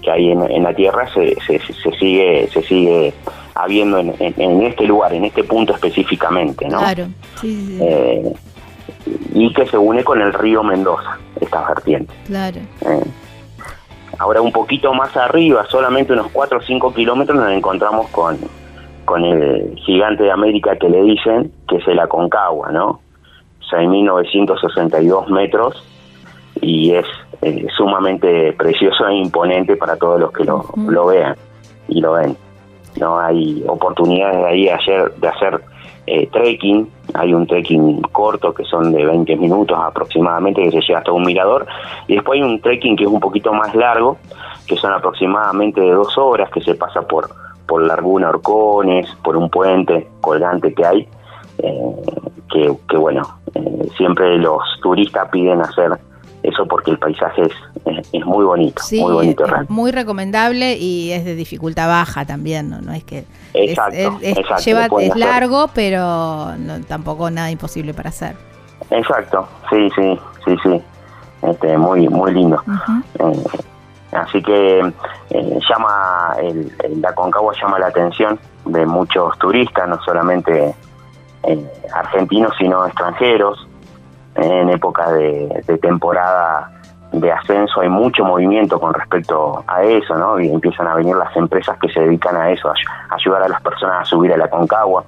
[0.03, 1.61] que hay en, la tierra se, se,
[1.99, 3.15] sigue, se sigue
[3.55, 6.79] habiendo en, este lugar, en este punto específicamente, ¿no?
[6.79, 7.07] Claro,
[9.35, 12.13] y que se une con el río Mendoza, esta vertiente.
[12.27, 12.61] Claro.
[14.21, 18.37] Ahora un poquito más arriba, solamente unos 4 o 5 kilómetros, nos encontramos con,
[19.07, 23.01] con el gigante de América que le dicen, que es el Aconcagua, ¿no?
[23.73, 25.83] 6.962 metros
[26.61, 27.07] y es
[27.41, 31.35] eh, sumamente precioso e imponente para todos los que lo, lo vean
[31.89, 32.37] y lo ven.
[33.01, 35.63] No hay oportunidades de ahí ayer de hacer
[36.07, 40.99] eh, trekking, hay un trekking corto que son de 20 minutos aproximadamente que se llega
[40.99, 41.67] hasta un mirador.
[42.09, 44.19] Y después hay un trekking que es un poquito más largo
[44.67, 47.31] que son aproximadamente de dos horas que se pasa por
[47.71, 51.09] por Laguna Orcones, por un puente colgante que hay
[51.59, 53.23] eh, que, bueno
[53.55, 55.93] eh, siempre los turistas piden hacer
[56.43, 57.53] eso porque el paisaje es,
[58.13, 59.45] es, muy bonito, muy bonito.
[59.69, 63.25] muy recomendable y es de dificultad baja también, no, no es que
[63.55, 66.53] exacto, es, lleva, es largo, pero
[66.89, 68.37] tampoco nada imposible para hacer.
[68.91, 70.83] Exacto, sí, sí, sí, sí,
[71.43, 72.63] este, muy, muy lindo.
[73.19, 73.45] Eh,
[74.13, 74.79] así que
[75.31, 80.75] eh, llama, el, la Concagua llama la atención de muchos turistas, no solamente
[81.43, 83.67] eh, argentinos, sino extranjeros
[84.35, 86.71] en época de, temporada
[87.13, 90.39] de ascenso hay mucho movimiento con respecto a eso, ¿no?
[90.39, 93.61] Y empiezan a venir las empresas que se dedican a eso, a ayudar a las
[93.63, 95.05] personas a subir a la Concagua.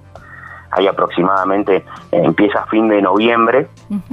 [0.73, 3.69] Hay aproximadamente, eh, empieza fin de noviembre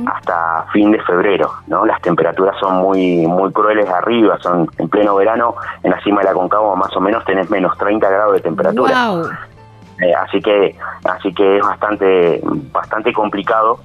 [0.06, 1.86] hasta fin de febrero, ¿no?
[1.86, 6.28] Las temperaturas son muy muy crueles arriba, son en pleno verano, en la cima de
[6.28, 8.94] la Concagua más o menos tenés menos 30 grados de temperatura.
[10.02, 12.42] Eh, así que así que es bastante
[12.72, 13.80] bastante complicado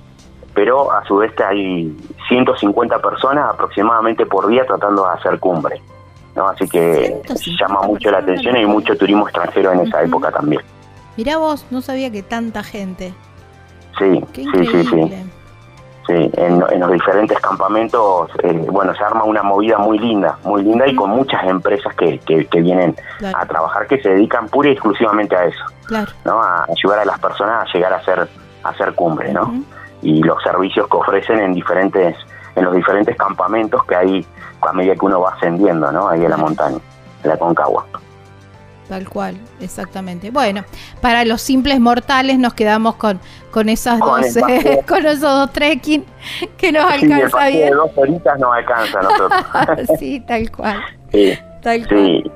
[0.55, 1.97] pero a su vez hay
[2.29, 5.81] 150 personas aproximadamente por día tratando de hacer cumbre.
[6.35, 6.49] ¿no?
[6.49, 7.21] Así que
[7.61, 10.63] llama mucho la atención y hay mucho turismo extranjero en esa época también.
[11.17, 13.15] Mirá vos, no sabía que tanta gente.
[13.99, 15.31] Sí, sí, sí, sí.
[16.07, 20.87] Sí, en, los diferentes campamentos, eh, bueno, se arma una movida muy linda, muy linda
[20.87, 22.95] y con muchas empresas que, que, vienen
[23.35, 26.13] a trabajar que se dedican pura y exclusivamente a eso, claro.
[26.27, 26.43] ¿no?
[26.43, 28.29] A ayudar a las personas a llegar a hacer,
[28.65, 29.65] a hacer cumbre, ¿no?
[30.05, 32.17] Y los servicios que ofrecen en diferentes
[32.57, 34.27] en los diferentes campamentos que hay
[34.61, 36.09] a medida que uno va ascendiendo, ¿no?
[36.09, 36.79] Ahí en la montaña,
[37.23, 37.85] en la Concagua.
[38.89, 40.31] Tal cual, exactamente.
[40.31, 40.63] Bueno,
[41.01, 43.19] para los simples mortales nos quedamos con,
[43.51, 44.27] con esas dos,
[44.89, 46.05] con esos dos trekking
[46.59, 47.71] que nos alcanza bien.
[47.71, 49.89] De dos horitas nos alcanza a nosotros.
[49.99, 50.83] sí, tal cual.
[51.11, 52.33] Sí, tal cual.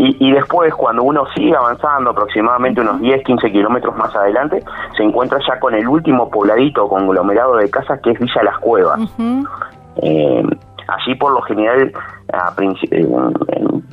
[0.00, 4.62] Y, después, cuando uno sigue avanzando, aproximadamente unos 10, 15 kilómetros más adelante,
[4.96, 9.00] se encuentra ya con el último pobladito conglomerado de casas que es Villa Las Cuevas.
[9.96, 10.44] Eh,
[10.86, 11.92] allí, por lo general,
[12.92, 13.06] eh,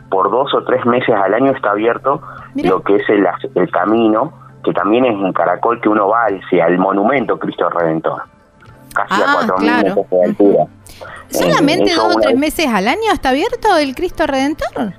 [0.10, 2.22] por dos o tres meses al año está abierto
[2.54, 3.26] lo que es el,
[3.56, 4.32] el, camino,
[4.64, 8.22] que también es en Caracol, que uno va hacia el monumento Cristo Redentor.
[8.94, 10.66] Casi a 4.000 ah, metros de altura.
[11.30, 14.94] ¿Solamente dos o tres meses al año está abierto el Cristo Redentor?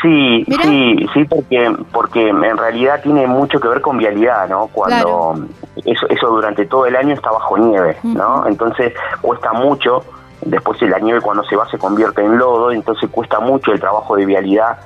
[0.00, 4.68] Sí, sí, sí, porque porque en realidad tiene mucho que ver con vialidad, ¿no?
[4.68, 5.46] Cuando
[5.84, 8.46] eso eso durante todo el año está bajo nieve, ¿no?
[8.46, 10.04] Entonces cuesta mucho.
[10.40, 14.14] Después la nieve cuando se va se convierte en lodo, entonces cuesta mucho el trabajo
[14.14, 14.78] de vialidad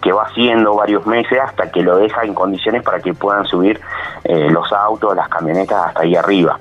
[0.00, 3.80] que va haciendo varios meses hasta que lo deja en condiciones para que puedan subir
[4.24, 6.58] eh, los autos, las camionetas hasta ahí arriba.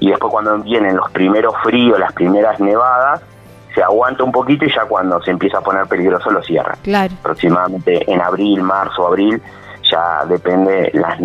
[0.00, 3.22] Y después cuando vienen los primeros fríos, las primeras nevadas,
[3.74, 6.76] se aguanta un poquito y ya cuando se empieza a poner peligroso lo cierra.
[6.82, 7.14] Claro.
[7.20, 9.40] Aproximadamente en abril, marzo, abril,
[9.90, 11.18] ya depende las,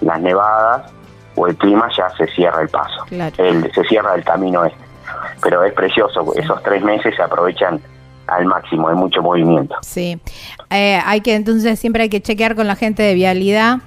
[0.00, 0.92] las, nevadas
[1.34, 3.04] o el clima, ya se cierra el paso.
[3.38, 4.78] El, se cierra el camino este.
[5.42, 7.80] Pero es precioso, esos tres meses se aprovechan
[8.26, 9.76] al máximo, hay mucho movimiento.
[9.82, 10.20] Sí,
[10.70, 13.78] eh, hay que entonces siempre hay que chequear con la gente de vialidad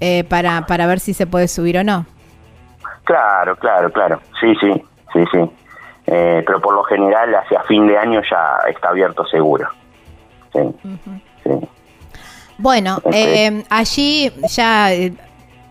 [0.00, 2.06] eh, para, para ver si se puede subir o no.
[3.04, 4.72] Claro, claro, claro, sí, sí,
[5.12, 5.50] sí, sí.
[6.14, 9.66] Eh, pero por lo general hacia fin de año ya está abierto seguro.
[12.58, 15.14] Bueno, eh, allí ya eh,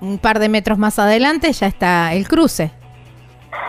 [0.02, 2.72] un par de metros más adelante ya está el cruce.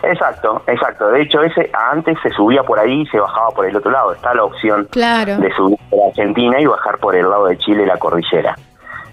[0.03, 1.11] Exacto, exacto.
[1.11, 4.15] De hecho, ese antes se subía por ahí y se bajaba por el otro lado.
[4.15, 7.99] Está la opción de subir por Argentina y bajar por el lado de Chile la
[7.99, 8.57] cordillera.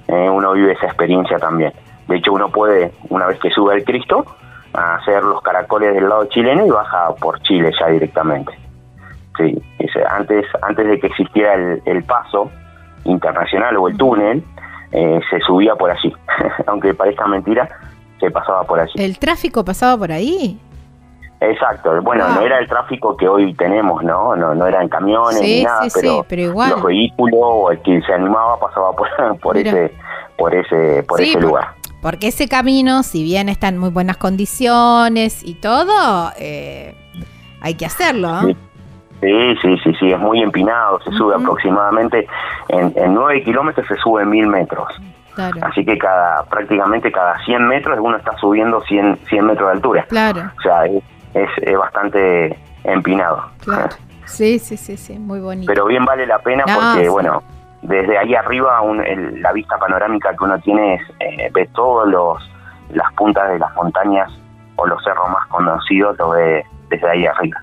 [0.08, 1.74] uno vive esa experiencia también.
[2.08, 4.26] De hecho, uno puede, una vez que sube el Cristo,
[4.74, 8.52] a hacer los caracoles del lado chileno y baja por Chile ya directamente.
[9.38, 9.62] Sí,
[10.10, 11.54] antes, antes de que existiera
[11.86, 12.52] el, paso
[13.06, 14.44] internacional o el túnel,
[14.92, 16.14] eh, se subía por allí.
[16.68, 17.70] Aunque parezca mentira,
[18.20, 18.94] se pasaba por allí.
[18.96, 20.60] ¿El tráfico pasaba por ahí?
[21.42, 24.36] Exacto, bueno, no era el tráfico que hoy tenemos, ¿no?
[24.36, 25.88] No, no eran camiones ni nada,
[26.28, 29.08] pero, los vehículos o el que se animaba pasaba por,
[29.42, 29.94] por ese
[30.38, 31.79] por ese por ese lugar.
[32.02, 36.96] Porque ese camino, si bien está en muy buenas condiciones y todo, eh,
[37.62, 38.42] hay que hacerlo.
[38.42, 38.56] Sí.
[39.62, 39.78] sí.
[39.84, 42.28] sí, sí, es muy empinado, se sube aproximadamente
[42.70, 44.90] en, en 9 kilómetros se sube mil metros.
[45.62, 50.06] Así que cada prácticamente cada 100 metros uno está subiendo 100, 100 metros de altura.
[50.10, 50.52] Claro.
[50.58, 53.44] O sea, es, bastante empinado.
[53.64, 53.90] Claro.
[54.30, 55.66] Sí, sí, sí, sí, muy bonito.
[55.66, 57.42] Pero bien vale la pena porque, bueno,
[57.82, 58.82] desde ahí arriba
[59.42, 62.38] la vista panorámica que uno tiene es eh, ve todos los
[62.90, 64.32] las puntas de las montañas
[64.76, 67.62] o los cerros más conocidos, lo ve desde ahí arriba.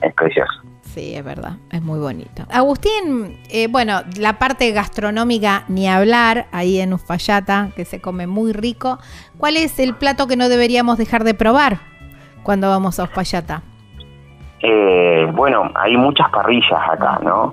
[0.00, 0.52] Es precioso.
[0.82, 2.44] Sí, es verdad, es muy bonito.
[2.50, 8.52] Agustín, eh, bueno, la parte gastronómica ni hablar, ahí en Uspallata, que se come muy
[8.52, 8.98] rico.
[9.36, 11.78] ¿Cuál es el plato que no deberíamos dejar de probar?
[12.44, 13.62] cuando vamos a Uspallata?
[14.60, 17.52] Eh, bueno, hay muchas parrillas acá, ¿no?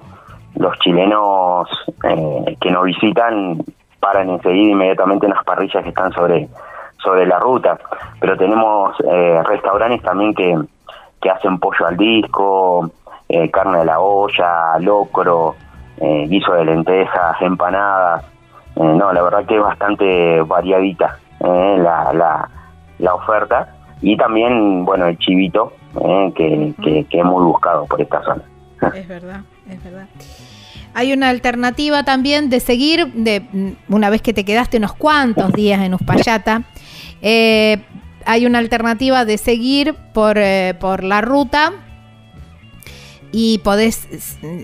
[0.55, 1.67] Los chilenos
[2.03, 3.63] eh, que nos visitan
[3.99, 6.47] paran enseguida inmediatamente en las parrillas que están sobre,
[7.03, 7.79] sobre la ruta,
[8.19, 10.57] pero tenemos eh, restaurantes también que,
[11.21, 12.89] que hacen pollo al disco,
[13.29, 15.55] eh, carne de la olla, locro,
[15.99, 18.25] guiso de lentejas, empanadas.
[18.75, 22.49] no, la verdad que es bastante variadita la, la,
[22.97, 23.67] la oferta
[24.01, 25.73] y también, bueno, el chivito,
[26.03, 26.73] eh, que,
[27.07, 28.41] que, es muy buscado por esta zona.
[28.95, 30.07] Es verdad, es verdad.
[30.93, 35.53] Hay una alternativa también de seguir, de mm, una vez que te quedaste unos cuantos
[35.53, 36.63] días en Uspallata,
[37.21, 37.83] eh,
[38.25, 41.73] hay una alternativa de seguir por, eh, por la ruta
[43.31, 44.07] y podés,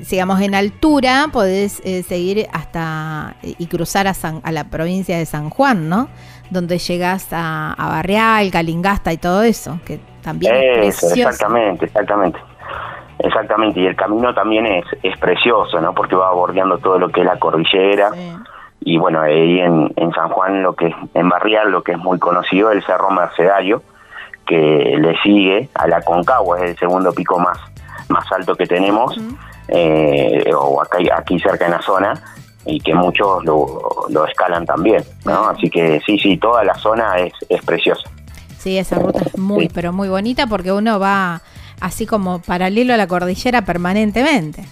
[0.10, 5.88] digamos, en altura, podés seguir hasta y cruzar a, a la provincia de San Juan,
[5.88, 6.10] ¿no?
[6.50, 11.16] donde llegas a, a Barrial, Calingasta y todo eso, que también es precioso.
[11.16, 12.40] Exactamente, exactamente.
[13.20, 15.94] Exactamente, y el camino también es, es precioso, ¿no?
[15.94, 18.12] Porque va bordeando todo lo que es la cordillera.
[18.80, 22.20] Y bueno, ahí en, en San Juan, lo que en Barrial, lo que es muy
[22.20, 23.82] conocido es el Cerro Mercedario,
[24.46, 27.58] que le sigue a la Concagua, es el segundo pico más,
[28.10, 29.20] más alto que tenemos,
[29.68, 32.14] eh, o acá, aquí cerca en la zona,
[32.66, 35.50] y que muchos lo, escalan también, ¿no?
[35.50, 38.10] Así que sí, sí, toda la zona es, es preciosa.
[38.58, 41.42] Sí, esa ruta es muy, pero muy bonita porque uno va
[41.80, 44.66] así como paralelo a la cordillera permanentemente.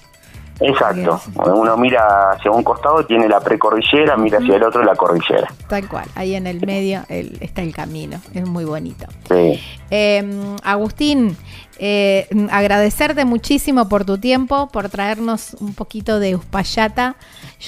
[0.59, 1.19] Exacto.
[1.53, 5.47] Uno mira hacia un costado, tiene la precordillera, mira hacia el otro la cordillera.
[5.67, 6.05] Tal cual.
[6.15, 8.21] Ahí en el medio está el camino.
[8.33, 9.05] Es muy bonito.
[9.27, 9.59] Sí.
[9.89, 11.35] Em, Agustín,
[11.77, 17.17] eh, agradecerte muchísimo por tu tiempo, por traernos un poquito de Uspallata.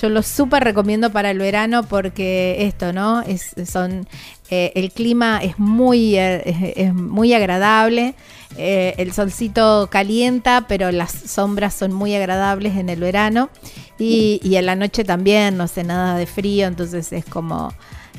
[0.01, 3.21] Yo lo súper recomiendo para el verano porque esto, ¿no?
[3.21, 4.07] Es, son,
[4.49, 8.13] eh, el clima es muy, eh, es, muy agradable.
[8.57, 13.49] el solcito calienta, pero las sombras son muy agradables en el verano.
[13.97, 17.73] Y, y en la noche también, no sé, nada de frío, entonces es como,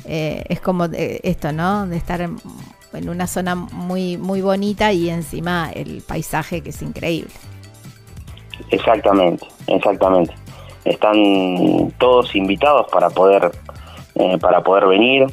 [0.05, 1.87] es como esto, ¿no?
[1.87, 7.31] De estar en una zona muy, muy bonita y encima el paisaje que es increíble.
[8.71, 10.33] Exactamente, exactamente.
[10.85, 13.51] Están todos invitados para poder,
[14.15, 15.27] eh, para poder venir.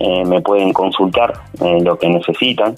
[0.00, 2.74] Eh, me pueden consultar eh, lo que necesitan.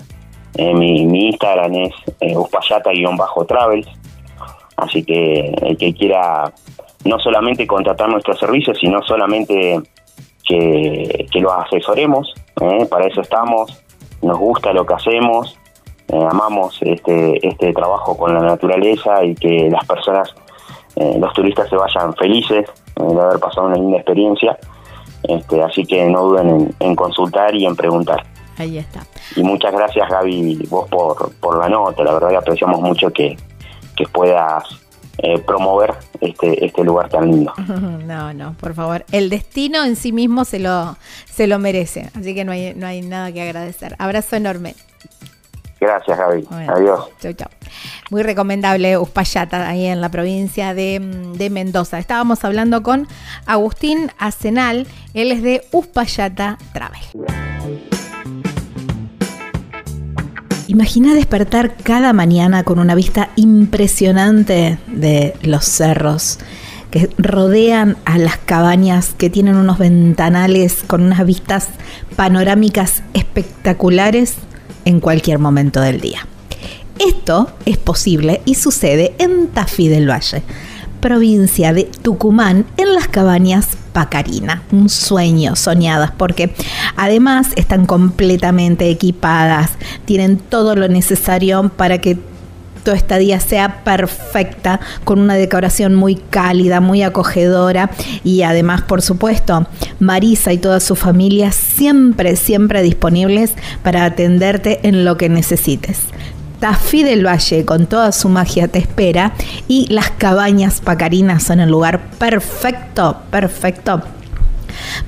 [0.58, 1.92] Mi, Instagram es
[2.36, 3.86] uspayata-travels.
[4.76, 6.52] Así que el que quiera
[7.04, 9.80] no solamente contratar nuestros servicios, sino solamente
[10.44, 12.34] que, que los asesoremos.
[12.90, 13.80] para eso estamos
[14.22, 15.58] nos gusta lo que hacemos,
[16.12, 20.34] amamos este, este trabajo con la naturaleza y que las personas,
[20.96, 24.58] eh, los turistas se vayan felices eh, de haber pasado una linda experiencia.
[25.22, 28.24] Este, así que no duden en, consultar y en preguntar.
[28.56, 29.00] Ahí está.
[29.36, 33.36] Y muchas gracias Gaby, vos por, por la nota, la verdad que apreciamos mucho que,
[33.96, 34.64] que puedas
[35.22, 37.52] eh, promover este, este lugar tan lindo.
[38.10, 39.04] No, no, por favor.
[39.12, 42.86] El destino en sí mismo se lo, se lo merece, así que no hay, no
[42.86, 43.94] hay nada que agradecer.
[43.98, 44.74] Abrazo enorme.
[45.80, 46.46] Gracias, Gaby.
[46.68, 47.08] Adiós.
[47.20, 47.48] Chau, chau.
[48.10, 51.00] Muy recomendable Uspallata, ahí en la provincia de,
[51.36, 51.98] de, Mendoza.
[51.98, 53.08] Estábamos hablando con
[53.46, 57.00] Agustín Acenal, él es de Uspallata Travel.
[60.66, 66.38] Imagina despertar cada mañana con una vista impresionante de los cerros
[66.90, 71.68] que rodean a las cabañas que tienen unos ventanales con unas vistas
[72.16, 74.36] panorámicas espectaculares
[74.84, 76.26] en cualquier momento del día.
[76.98, 80.42] Esto es posible y sucede en Tafí del Valle,
[81.00, 84.62] provincia de Tucumán, en las cabañas Pacarina.
[84.70, 86.54] Un sueño, soñadas, porque
[86.96, 89.72] además están completamente equipadas,
[90.04, 92.18] tienen todo lo necesario para que
[92.82, 97.90] tu estadía sea perfecta, con una decoración muy cálida, muy acogedora
[98.24, 99.66] y además, por supuesto,
[99.98, 103.52] Marisa y toda su familia siempre, siempre disponibles
[103.82, 106.00] para atenderte en lo que necesites.
[106.60, 109.32] Tafí del Valle con toda su magia te espera
[109.66, 114.02] y las cabañas pacarinas son el lugar perfecto, perfecto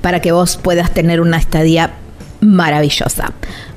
[0.00, 1.92] para que vos puedas tener una estadía
[2.40, 3.32] maravillosa.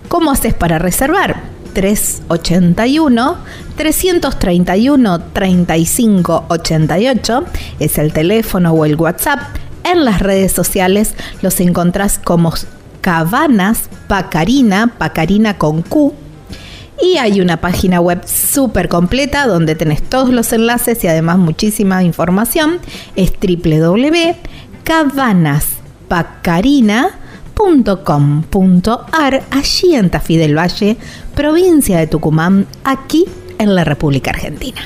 [0.08, 1.55] ¿Cómo haces para reservar?
[1.76, 3.38] 381
[3.76, 7.44] 331 3588
[7.80, 9.42] es el teléfono o el WhatsApp.
[9.84, 12.54] En las redes sociales los encontrás como
[13.02, 16.14] Cabanas Pacarina, Pacarina con Q
[17.02, 22.02] y hay una página web súper completa donde tenés todos los enlaces y además muchísima
[22.04, 22.80] información.
[23.16, 23.32] Es
[27.56, 30.98] www.cabanaspaccarina.com.ar allí en Tafí del Valle,
[31.36, 33.26] provincia de Tucumán, aquí
[33.58, 34.82] en la República Argentina.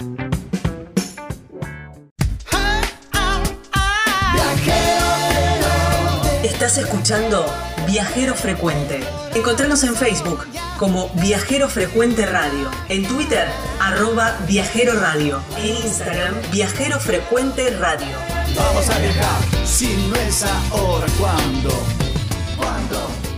[6.44, 7.46] Estás escuchando
[7.88, 9.00] Viajero Frecuente.
[9.34, 10.46] Encontranos en Facebook
[10.78, 13.48] como Viajero Frecuente Radio, en Twitter
[13.80, 18.16] arroba Viajero Radio, en Instagram Viajero Frecuente Radio.
[18.56, 22.09] Vamos a viajar, si no es ahora, ¿cuándo?
[22.90, 23.29] ¿Cuándo?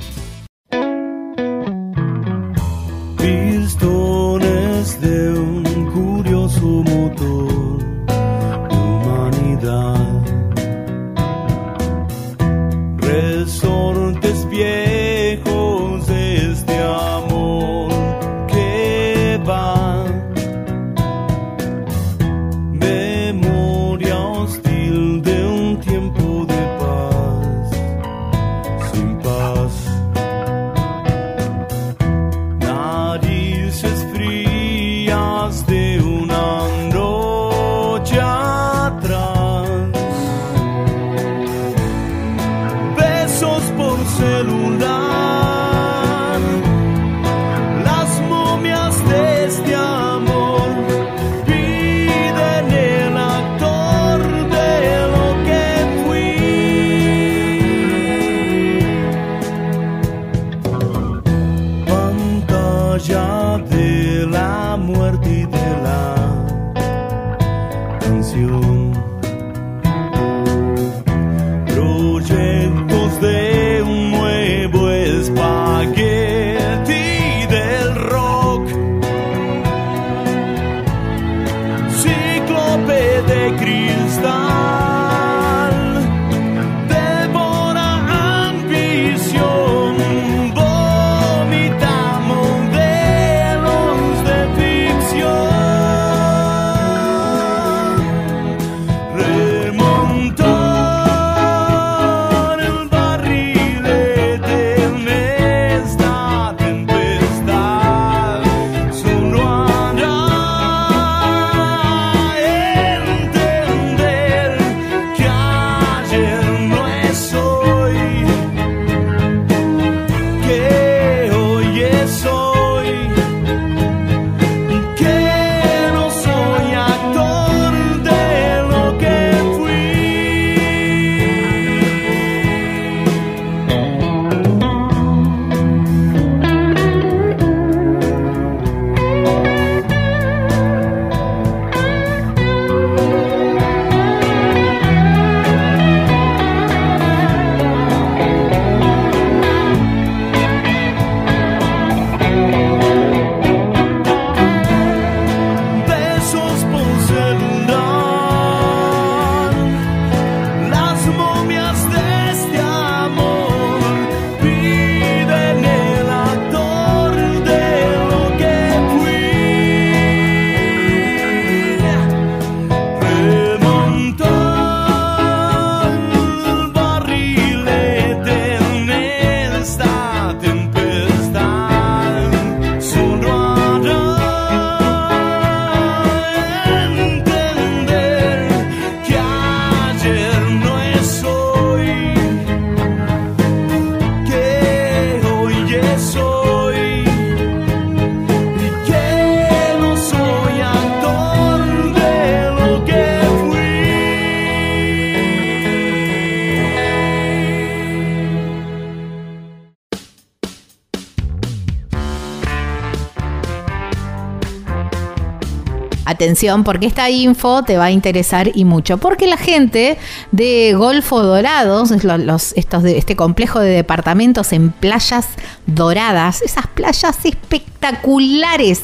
[216.22, 218.97] Atención porque esta info te va a interesar y mucho.
[218.97, 219.97] Porque la gente
[220.32, 225.28] de Golfo Dorados, los, estos de, este complejo de departamentos en playas
[225.65, 228.82] doradas, esas playas espectaculares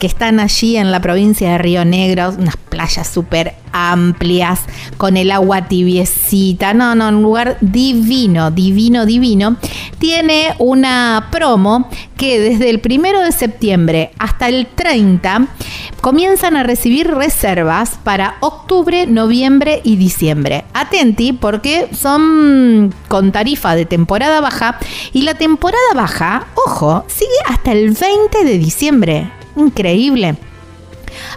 [0.00, 4.60] que están allí en la provincia de Río Negro, unas playas súper amplias,
[4.96, 9.56] con el agua tibiecita, no, no, un lugar divino, divino, divino.
[9.98, 15.48] Tiene una promo que desde el primero de septiembre hasta el 30
[16.00, 20.64] comienzan a recibir reservas para octubre, noviembre y diciembre.
[20.72, 24.78] Atenti porque son con tarifa de temporada baja
[25.12, 30.36] y la temporada baja, ojo, sigue hasta el 20 de diciembre increíble.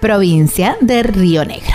[0.00, 1.74] provincia de Río Negro.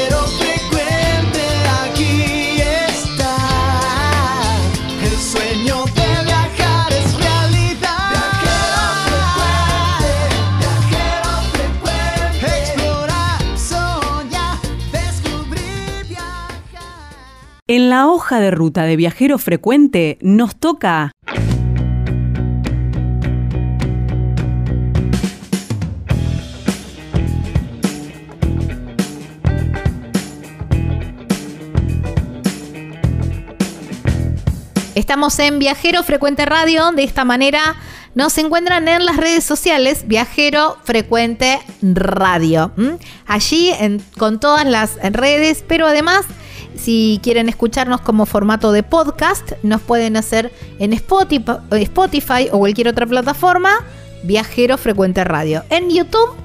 [17.73, 21.13] En la hoja de ruta de viajero frecuente nos toca
[34.95, 36.91] Estamos en Viajero Frecuente Radio.
[36.91, 37.77] De esta manera
[38.15, 42.73] nos encuentran en las redes sociales Viajero Frecuente Radio.
[43.27, 43.71] Allí
[44.17, 46.25] con todas las redes, pero además,
[46.75, 52.87] si quieren escucharnos como formato de podcast, nos pueden hacer en Spotify, Spotify o cualquier
[52.87, 53.71] otra plataforma
[54.23, 55.63] Viajero Frecuente Radio.
[55.69, 56.35] En YouTube,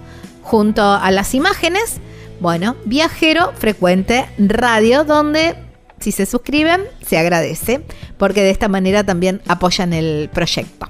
[0.42, 2.00] junto a las imágenes,
[2.40, 5.56] bueno, Viajero Frecuente Radio, donde
[6.00, 7.82] si se suscriben, se agradece,
[8.18, 10.88] porque de esta manera también apoyan el proyecto.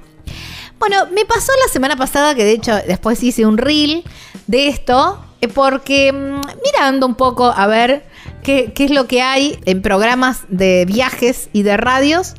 [0.79, 4.03] Bueno, me pasó la semana pasada que de hecho después hice un reel
[4.45, 8.05] de esto, eh, porque mm, mirando un poco a ver
[8.47, 12.33] qué, qué es lo que hay en programas de viajes y de radios,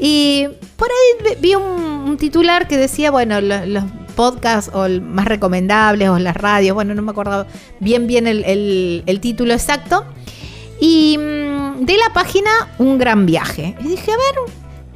[0.00, 0.46] y
[0.76, 3.84] por ahí vi un, titular que decía, bueno, lo- los
[4.16, 7.46] podcasts o más recomendables o las radios, bueno, no me acuerdo
[7.80, 10.04] bien bien el, el- el título exacto.
[10.80, 13.76] Y mm, de la página Un Gran Viaje.
[13.80, 14.52] Y dije, a ver,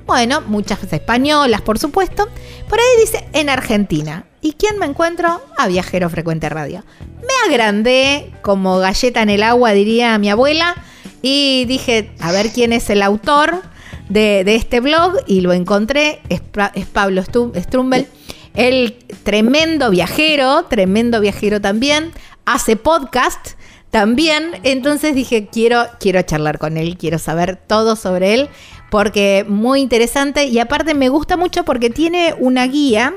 [0.06, 2.28] bueno, muchas españolas, por supuesto.
[2.68, 4.24] Por ahí dice en Argentina.
[4.40, 5.42] ¿Y quién me encuentro?
[5.58, 6.84] A Viajero Frecuente Radio.
[7.20, 10.76] Me agrandé como galleta en el agua, diría mi abuela.
[11.22, 13.62] Y dije, a ver quién es el autor
[14.08, 15.14] de, este blog.
[15.26, 16.20] Y lo encontré.
[16.28, 18.06] Es, Pa- es Pablo Strumbel.
[18.54, 22.12] El tremendo viajero, tremendo viajero también.
[22.44, 23.54] Hace podcast
[23.90, 24.52] también.
[24.62, 28.48] Entonces dije, quiero, quiero charlar con él, quiero saber todo sobre él,
[28.90, 33.14] porque muy interesante y aparte me gusta mucho porque tiene una guía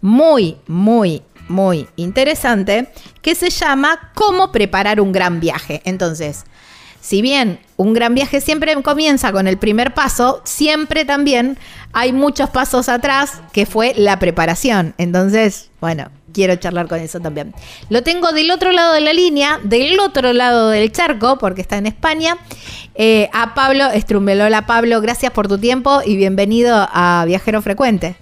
[0.00, 2.88] muy, muy, muy interesante
[3.22, 5.82] que se llama Cómo preparar un gran viaje.
[5.84, 6.44] Entonces,
[7.00, 11.58] si bien un gran viaje siempre comienza con el primer paso, siempre también
[11.92, 14.94] hay muchos pasos atrás que fue la preparación.
[14.98, 17.54] Entonces, bueno, quiero charlar con eso también.
[17.88, 21.76] Lo tengo del otro lado de la línea, del otro lado del charco, porque está
[21.76, 22.36] en España,
[22.94, 24.66] eh, a Pablo Strumbelola.
[24.66, 28.16] Pablo, gracias por tu tiempo y bienvenido a Viajero Frecuente.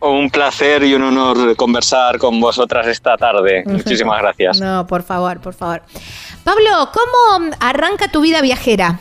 [0.00, 3.62] Un placer y un honor conversar con vosotras esta tarde.
[3.66, 4.60] Muchísimas gracias.
[4.60, 5.82] No, por favor, por favor.
[6.42, 8.98] Pablo, ¿cómo arranca tu vida viajera?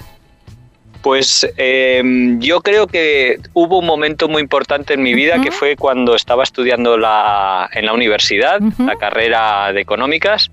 [1.02, 2.02] Pues eh,
[2.40, 6.44] yo creo que hubo un momento muy importante en mi vida que fue cuando estaba
[6.44, 10.52] estudiando la, en la universidad, la carrera de económicas,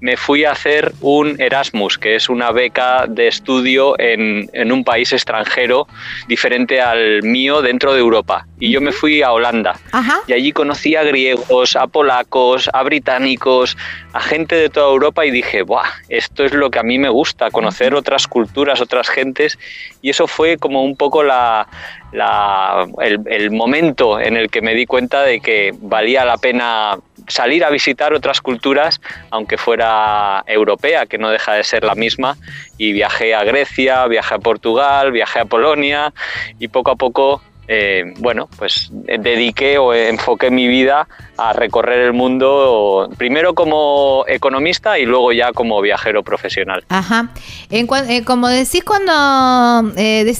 [0.00, 4.84] me fui a hacer un Erasmus, que es una beca de estudio en, en, un
[4.84, 5.86] país extranjero
[6.28, 8.46] diferente al mío dentro de Europa.
[8.60, 9.78] Y yo me fui a Holanda.
[9.92, 10.20] Ajá.
[10.26, 13.76] Y allí conocí a griegos, a polacos, a británicos,
[14.12, 15.88] a gente de toda Europa y dije, ¡buah!
[16.08, 19.58] Esto es lo que a mí me gusta, conocer otras culturas, otras gentes.
[20.02, 21.68] Y eso fue como un poco la,
[22.12, 26.98] la, el, el momento en el que me di cuenta de que valía la pena
[27.28, 29.00] salir a visitar otras culturas,
[29.30, 32.36] aunque fuera europea, que no deja de ser la misma,
[32.78, 36.12] y viajé a Grecia, viajé a Portugal, viajé a Polonia,
[36.58, 42.12] y poco a poco, eh, bueno, pues dediqué o enfoqué mi vida a recorrer el
[42.12, 46.84] mundo, primero como economista y luego ya como viajero profesional.
[46.88, 47.28] Ajá.
[47.70, 47.86] Eh,
[48.24, 49.92] como decís cuando...
[49.96, 50.32] Eh,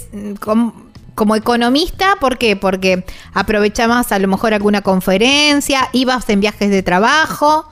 [1.16, 2.54] como economista, ¿por qué?
[2.54, 3.02] Porque
[3.34, 7.68] aprovechabas a lo mejor alguna conferencia, ibas en viajes de trabajo.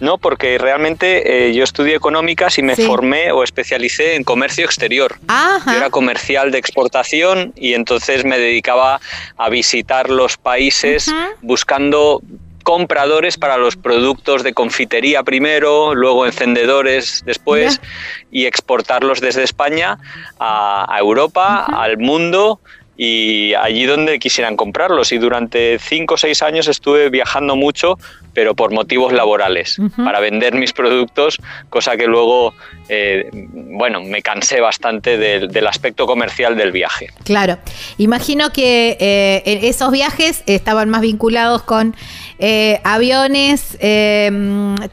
[0.00, 2.84] No, porque realmente eh, yo estudié económicas y me sí.
[2.84, 5.18] formé o especialicé en comercio exterior.
[5.28, 5.70] Ajá.
[5.72, 9.00] Yo era comercial de exportación y entonces me dedicaba
[9.36, 11.12] a visitar los países
[11.42, 12.22] buscando
[12.62, 17.88] compradores para los productos de confitería primero, luego encendedores después Ya.
[18.30, 19.98] y exportarlos desde España
[20.38, 22.60] a, a Europa, al mundo
[23.00, 25.12] y allí donde quisieran comprarlos.
[25.12, 27.96] Y durante cinco o seis años estuve viajando mucho,
[28.34, 31.38] pero por motivos laborales, para vender mis productos,
[31.70, 32.54] cosa que luego,
[32.88, 37.10] eh, bueno, me cansé bastante del, del aspecto comercial del viaje.
[37.24, 37.58] Claro.
[37.98, 41.94] Imagino que eh, esos viajes estaban más vinculados con
[42.40, 43.78] eh, aviones,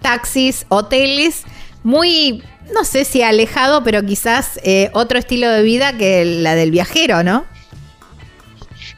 [0.01, 1.43] taxis, hoteles,
[1.81, 4.59] muy, no sé si alejado, pero quizás
[4.93, 7.54] otro estilo de vida que la del viajero, ¿no?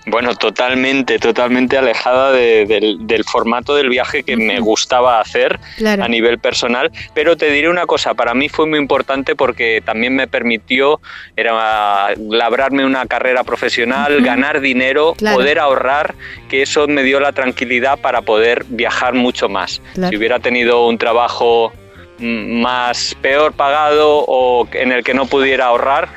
[0.10, 6.04] Bueno, totalmente, totalmente alejada de- del, del formato del viaje que me gustaba hacer Claro.
[6.04, 6.92] a nivel personal.
[7.14, 11.02] Pero te diré una cosa, para mí fue muy importante porque también me permitió
[11.36, 15.36] era labrarme una carrera profesional, ganar dinero, Claro.
[15.38, 16.16] poder ahorrar,
[16.50, 19.82] que eso me dio la tranquilidad para poder viajar mucho más.
[19.94, 20.10] Claro.
[20.10, 21.74] Si hubiera tenido un trabajo
[22.20, 26.08] mm, más peor pagado o en el que no pudiera ahorrar,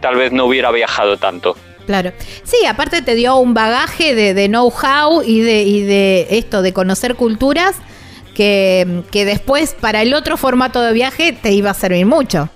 [0.00, 1.56] tal vez no hubiera viajado tanto.
[1.88, 2.12] Claro.
[2.44, 6.74] Sí, aparte te dio un bagaje de, de know-how y de, y de esto, de
[6.74, 7.76] conocer culturas,
[8.34, 12.50] que, que después para el otro formato de viaje te iba a servir mucho.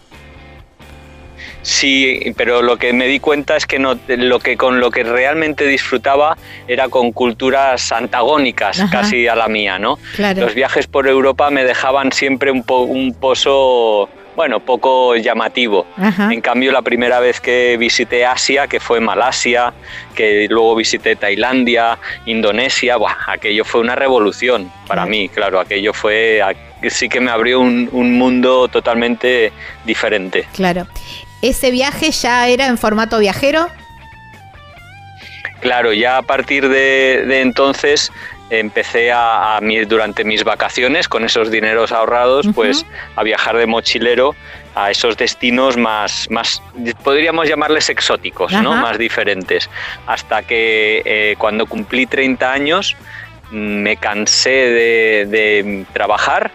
[1.63, 5.03] Sí, pero lo que me di cuenta es que no, lo que con lo que
[5.03, 6.37] realmente disfrutaba
[6.69, 8.91] era con culturas antagónicas Ajá.
[8.91, 9.99] casi a la mía, ¿no?
[10.15, 10.43] Claro.
[10.43, 15.87] Los viajes por Europa me dejaban siempre un, po- un pozo, bueno, poco llamativo.
[15.97, 16.33] Ajá.
[16.33, 19.73] En cambio, la primera vez que visité Asia, que fue Malasia,
[20.15, 26.43] que luego visité Tailandia, Indonesia, buah, aquello fue una revolución para mí, claro, aquello fue,
[26.89, 29.53] sí que me abrió un, un mundo totalmente
[29.85, 30.47] diferente.
[30.55, 30.87] Claro.
[31.41, 33.69] ¿Ese viaje ya era en formato viajero?
[35.61, 38.13] Claro, ya a partir de, de entonces
[38.61, 42.55] empecé a, a mi- durante mis vacaciones con esos dineros ahorrados, Ujú.
[42.55, 42.87] pues
[43.17, 44.35] a viajar de mochilero
[44.75, 46.63] a esos destinos más, más
[47.03, 48.75] podríamos llamarles exóticos, ¿no?
[48.75, 49.69] Más diferentes.
[50.07, 52.97] Hasta que eh, cuando cumplí 30 años
[53.51, 56.51] mm, me cansé de, de trabajar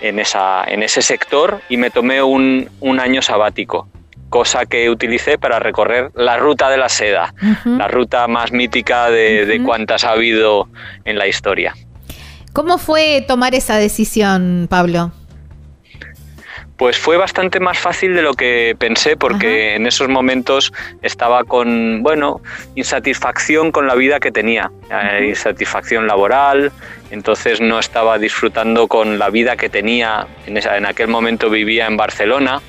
[0.00, 3.88] en, esa, en ese sector y me tomé un, un año sabático,
[4.34, 7.78] cosa que utilicé para recorrer la ruta de la seda Ujú.
[7.78, 9.66] la ruta más mítica de, de Ujú.
[9.66, 10.68] cuantas ha habido
[11.04, 11.72] en la historia.
[12.52, 15.12] ¿Cómo fue tomar esa decisión, Pablo?
[16.76, 20.72] Pues fue bastante más fácil de lo que pensé porque en esos momentos
[21.02, 22.40] estaba con, bueno,
[22.74, 26.72] insatisfacción con la vida que tenía, eh, insatisfacción laboral,
[27.12, 31.86] entonces no estaba disfrutando con la vida que tenía, en, esa, en aquel momento vivía
[31.86, 32.60] en Barcelona,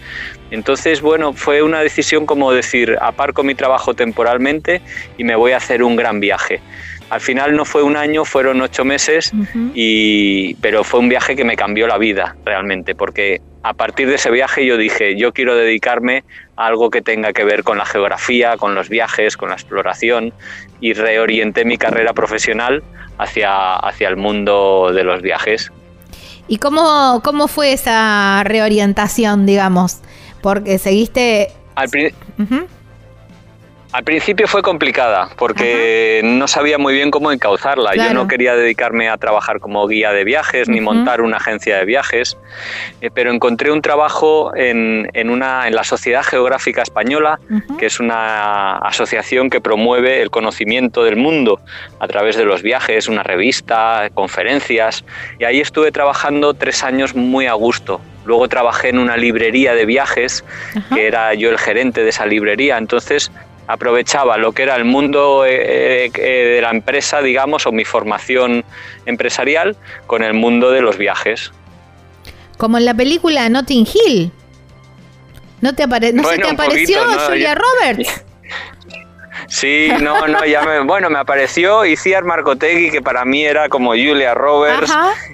[0.52, 4.82] entonces, bueno, fue una decisión como decir, aparco mi trabajo temporalmente
[5.18, 6.62] y me voy a hacer un gran viaje.
[7.10, 9.32] Al final no fue un año, fueron ocho meses,
[9.76, 14.16] y, pero fue un viaje que me cambió la vida realmente, porque a partir de
[14.16, 16.24] ese viaje yo dije, yo quiero dedicarme
[16.56, 20.34] a algo que tenga que ver con la geografía, con los viajes, con la exploración,
[20.82, 22.84] y reorienté mi carrera profesional
[23.20, 25.72] hacia, hacia el mundo de los viajes.
[26.48, 30.02] ¿Y cómo, cómo fue esa reorientación, digamos?
[30.46, 31.50] Porque seguiste...
[31.74, 31.90] Al,
[33.92, 37.96] al principio fue complicada porque no sabía muy bien cómo encauzarla.
[37.96, 41.86] Yo no quería dedicarme a trabajar como guía de viajes ni montar una agencia de
[41.86, 42.38] viajes,
[43.02, 47.40] eh, pero encontré un trabajo en, una, en la Sociedad Geográfica Española,
[47.80, 51.60] que es una asociación que promueve el conocimiento del mundo
[52.00, 55.04] a través de los viajes, una revista, conferencias.
[55.40, 58.00] Y ahí estuve trabajando tres años muy a gusto.
[58.26, 60.44] Luego trabajé en una librería de viajes,
[60.94, 62.78] que era yo el gerente de esa librería.
[62.78, 63.32] Entonces
[63.68, 68.64] aprovechaba lo que era el mundo eh, eh, de la empresa, digamos, o mi formación
[69.06, 69.76] empresarial
[70.08, 71.52] con el mundo de los viajes.
[72.58, 74.32] Como en la película Notting Hill.
[75.62, 78.24] ¿No, te no se te apareció Julia Roberts?
[79.48, 83.92] Sí, no, no, ya me, bueno, me apareció Iciar Marcotegui, que para mí era como
[83.92, 84.92] Julia Roberts,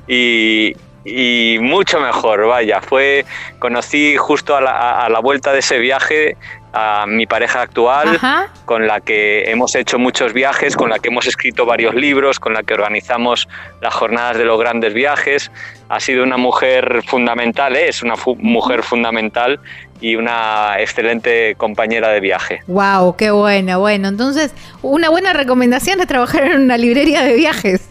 [0.07, 3.25] y, y mucho mejor, vaya, fue,
[3.59, 6.37] conocí justo a la, a la, vuelta de ese viaje
[6.73, 8.19] a mi pareja actual,
[8.65, 12.53] con la que hemos hecho muchos viajes, con la que hemos escrito varios libros, con
[12.53, 13.47] la que organizamos
[13.81, 15.51] las jornadas de los grandes viajes.
[15.89, 19.59] Ha sido una mujer fundamental, es una mujer fundamental
[19.99, 22.61] y una excelente compañera de viaje.
[22.67, 24.07] Wow, qué bueno, bueno.
[24.07, 27.90] Entonces, una buena recomendación es trabajar en una librería de viajes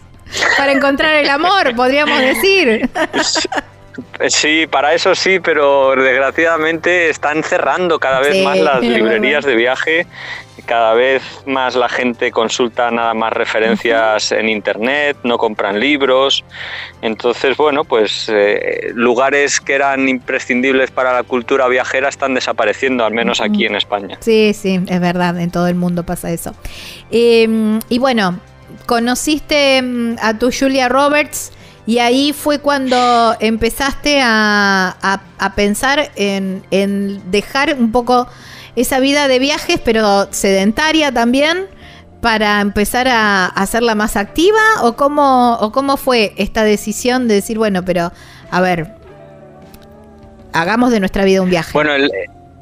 [0.57, 2.89] para encontrar el amor, podríamos decir.
[4.28, 10.07] Sí, para eso sí, pero desgraciadamente están cerrando cada vez más las librerías de viaje,
[10.66, 16.45] cada vez más la gente consulta nada más referencias en internet, no compran libros,
[17.03, 23.12] entonces bueno, pues eh, lugares que eran imprescindibles para la cultura viajera están desapareciendo, al
[23.12, 24.18] menos aquí en España.
[24.20, 26.55] Sí, sí, es verdad, en todo el mundo pasa eso.
[27.11, 28.39] Em, y bueno,
[28.87, 31.53] conociste mm, a tu Julia Roberts.
[31.87, 35.20] Y ahí fue cuando empezaste a,
[35.57, 36.62] pensar en,
[37.31, 38.28] dejar un poco
[38.76, 41.66] esa vida de viajes, pero sedentaria también,
[42.20, 44.61] para empezar a, hacerla más activa?
[44.83, 48.12] ¿O cómo, ¿O cómo fue esta decisión de decir, bueno, pero
[48.51, 48.95] a ver,
[50.53, 51.72] hagamos de nuestra vida un viaje?
[51.72, 52.11] Bueno, el,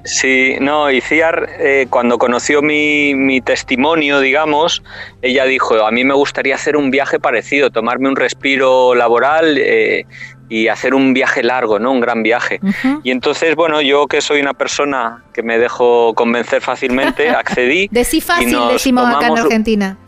[0.08, 4.82] Sí, no, y Ciar, eh, cuando conoció mi, testimonio, digamos,
[5.20, 10.06] ella dijo, a mí me gustaría hacer un viaje parecido, tomarme un respiro laboral eh,
[10.48, 11.92] y hacer un viaje largo, ¿no?
[11.92, 12.58] Un gran viaje.
[13.04, 17.88] Y entonces, bueno, yo que soy una persona que me dejo convencer fácilmente, accedí.
[17.90, 19.98] Decí fácil, decimos acá en Argentina.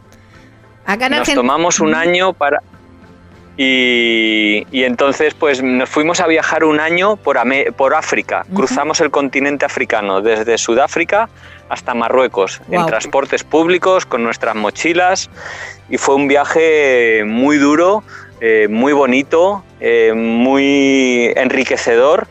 [0.87, 2.63] Acá en nos tomamos un año para
[3.63, 7.39] y, entonces pues nos fuimos a viajar un año por,
[7.77, 11.29] por África, cruzamos el continente africano desde Sudáfrica
[11.69, 15.29] hasta Marruecos en transportes públicos con nuestras mochilas.
[15.91, 18.03] Y fue un viaje muy duro,
[18.41, 22.29] eh, muy bonito, eh, muy enriquecedor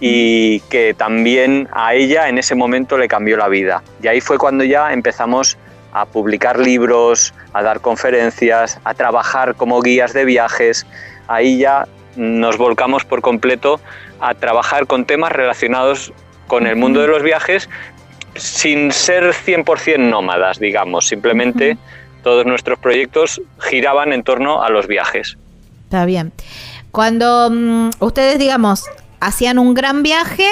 [0.00, 3.84] y que también a ella en ese momento le cambió la vida.
[4.02, 5.56] Y ahí fue cuando ya empezamos
[5.94, 10.84] a publicar libros, a dar conferencias, a trabajar como guías de viajes.
[11.28, 11.86] Ahí ya
[12.16, 13.80] nos volcamos por completo
[14.20, 16.12] a trabajar con temas relacionados
[16.48, 17.70] con el mundo de los viajes
[18.34, 21.06] sin ser 100% nómadas, digamos.
[21.06, 21.78] Simplemente
[22.24, 25.36] todos nuestros proyectos giraban en torno a los viajes.
[25.84, 26.32] Está bien.
[26.90, 28.84] Cuando mm, ustedes, digamos,
[29.20, 30.48] hacían un gran viaje,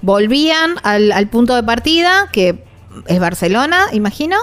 [0.00, 2.64] volvían al, al punto de partida, que
[3.06, 4.36] es Barcelona, imagino.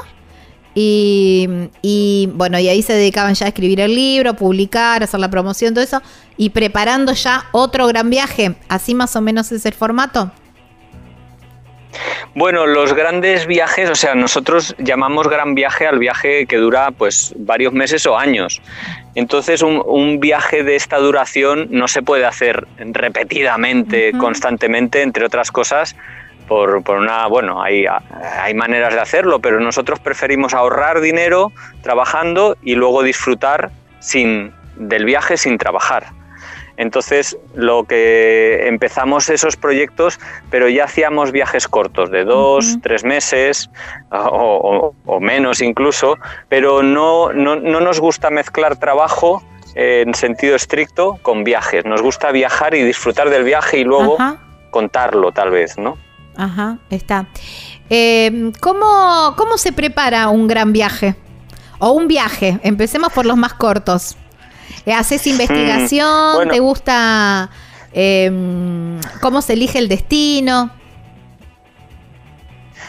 [0.78, 5.74] Y, bueno, y ahí se dedicaban ya a escribir el libro, publicar, hacer la promoción,
[5.74, 6.02] todo eso,
[6.36, 8.56] y preparando ya otro gran viaje.
[8.68, 10.32] Así más o menos es el formato.
[12.34, 17.34] Bueno, los grandes viajes, o sea, nosotros llamamos gran viaje al viaje que dura pues
[17.38, 18.62] varios meses o años.
[19.16, 25.96] Entonces, un, viaje de esta duración no se puede hacer repetidamente, constantemente, entre otras cosas,
[26.48, 31.52] por, por, una, bueno, hay, hay maneras de hacerlo, pero nosotros preferimos ahorrar dinero
[31.82, 36.06] trabajando y luego disfrutar sin, del viaje sin trabajar.
[36.78, 40.20] Entonces, lo que empezamos esos proyectos,
[40.50, 43.70] pero ya hacíamos viajes cortos, de dos, tres meses
[44.12, 46.18] o, menos incluso,
[46.50, 49.42] pero no, no, no, nos gusta mezclar trabajo
[49.76, 51.86] en sentido estricto con viajes.
[51.86, 54.18] Nos gusta viajar y disfrutar del viaje y luego
[54.70, 55.98] contarlo, tal vez, ¿no?
[56.38, 57.28] Ajá, está.
[57.90, 61.16] Eh, ¿cómo, se prepara un gran viaje?
[61.80, 62.60] O un viaje.
[62.64, 64.18] Empecemos por los más cortos.
[64.86, 66.36] Eh, ¿Haces investigación?
[66.36, 66.52] bueno.
[66.52, 67.50] ¿Te gusta
[67.94, 70.72] em, cómo se elige el destino?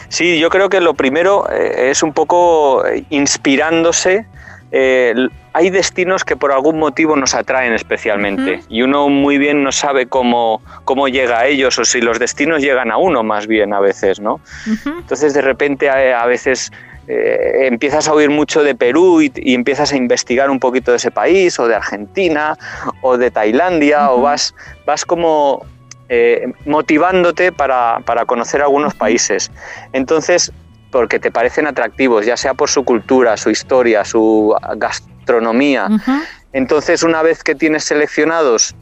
[0.09, 4.25] Sí, yo creo que lo primero eh, es un poco eh, inspirándose.
[4.71, 5.15] Eh,
[5.53, 10.07] hay destinos que por algún motivo nos atraen especialmente y uno muy bien no sabe
[10.07, 13.79] cómo, cómo llega a ellos o si los destinos llegan a uno más bien a
[13.79, 14.41] veces, ¿no?
[14.69, 14.89] Ujú.
[14.99, 16.71] Entonces de repente a, a veces
[17.07, 20.97] eh, empiezas a oír mucho de Perú y, y empiezas a investigar un poquito de
[20.97, 22.57] ese país o de Argentina
[23.01, 24.53] o de Tailandia o vas,
[24.85, 25.65] vas como
[26.09, 29.51] eh, motivándote para, para conocer algunos países.
[29.93, 30.51] Entonces,
[30.91, 35.89] porque te parecen atractivos, ya sea por su cultura, su historia, su gastronomía.
[36.53, 38.75] Entonces, una vez que tienes seleccionados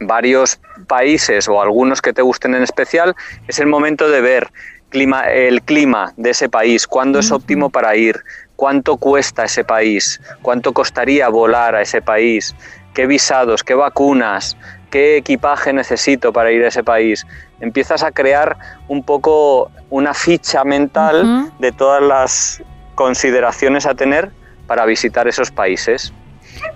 [0.00, 3.14] varios países o algunos que te gusten en especial,
[3.46, 4.50] es el momento de ver
[4.88, 8.22] clima, el clima de ese país, cuándo es óptimo para ir,
[8.56, 12.54] cuánto cuesta ese país, cuánto costaría volar a ese país,
[12.94, 14.56] qué visados, qué vacunas,
[14.90, 17.26] qué equipaje necesito para ir a ese país.
[17.60, 18.56] Empiezas a crear
[18.88, 21.52] un poco una ficha mental Ujú.
[21.58, 22.62] de todas las
[22.94, 24.30] consideraciones a tener
[24.66, 26.12] para visitar esos países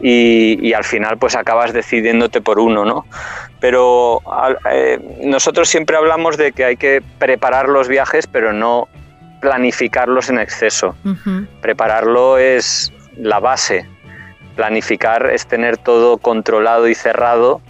[0.00, 3.04] y, y al final pues acabas decidiéndote por uno, ¿no?
[3.60, 4.20] Pero
[4.70, 8.88] eh, nosotros siempre hablamos de que hay que preparar los viajes pero no
[9.40, 10.96] planificarlos en exceso.
[11.04, 11.46] Ujú.
[11.60, 13.86] Prepararlo es la base.
[14.56, 17.60] Planificar es tener todo controlado y cerrado,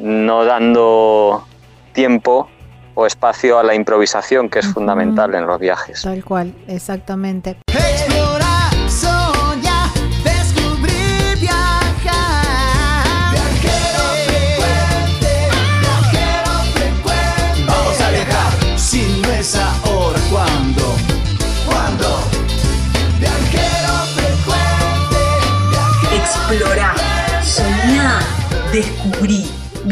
[0.00, 1.44] no dando
[1.92, 2.48] tiempo
[2.94, 6.02] o espacio a la improvisación, que es fundamental en los viajes.
[6.02, 7.58] Tal cual, exactamente.
[7.68, 9.88] Explorar, soñar,
[10.24, 13.04] descubrir, viajar.
[13.32, 15.48] Viajero frecuente,
[15.80, 17.64] viajero frecuente.
[17.66, 20.88] Vamos a viajar, si no es ahora, ¿cuándo?
[27.42, 28.20] Soñá,
[28.72, 29.47] descubrí,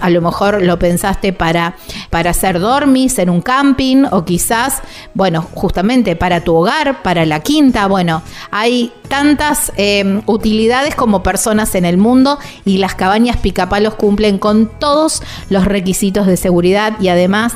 [0.00, 1.74] a lo mejor lo pensaste para,
[2.10, 4.82] para hacer dormis en un camping o quizás,
[5.14, 7.86] bueno, justamente para tu hogar, para la quinta.
[7.86, 14.38] Bueno, hay tantas eh, utilidades como personas en el mundo y las cabañas picapalos cumplen
[14.38, 17.54] con todos los requisitos de seguridad y además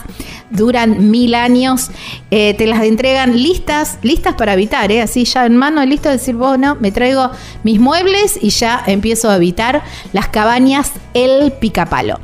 [0.51, 1.91] duran mil años.
[2.31, 5.03] Eh, te las entregan listas, listas para habitar, ¿eh?
[5.03, 7.31] así ya en mano, listo de decir, bueno, me traigo
[7.63, 12.21] mis muebles y ya empiezo a habitar las cabañas El Picapalo.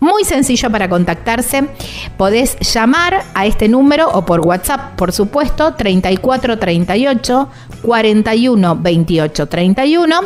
[0.00, 1.68] Muy sencillo para contactarse.
[2.16, 7.48] Podés llamar a este número o por WhatsApp, por supuesto, 3438
[7.82, 10.20] 41 28 31.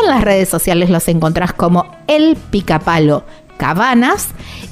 [0.00, 3.24] En las redes sociales los encontrás como El Picapalo
[3.58, 4.28] Cabanas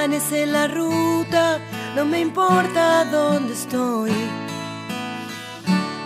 [0.00, 1.58] Amanece la ruta,
[1.94, 4.10] no me importa dónde estoy.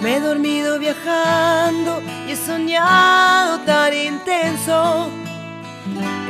[0.02, 5.08] Me he dormido viajando y he soñado tan intenso.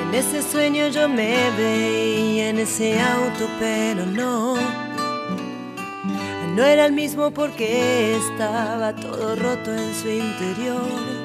[0.03, 4.57] En ese sueño yo me veía en ese auto, pero no.
[6.55, 11.23] No era el mismo porque estaba todo roto en su interior.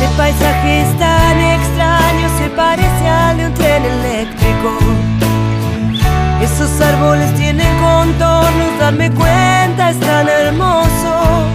[0.00, 4.78] Este paisaje es tan extraño, se parece al de un tren eléctrico.
[6.40, 11.48] Esos árboles tienen contornos, darme cuenta es tan hermoso.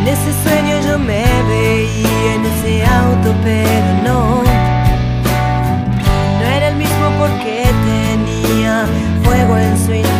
[0.00, 4.42] En ese sueño yo me veía en ese auto, pero no.
[6.38, 8.86] No era el mismo porque tenía
[9.22, 10.19] fuego en su interior.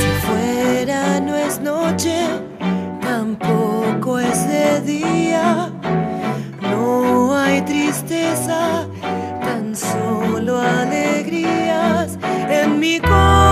[0.00, 2.16] Si fuera no es noche,
[3.00, 5.70] tampoco es de día.
[6.60, 8.86] No hay tristeza,
[9.42, 12.18] tan solo alegrías
[12.48, 13.45] en mi corazón.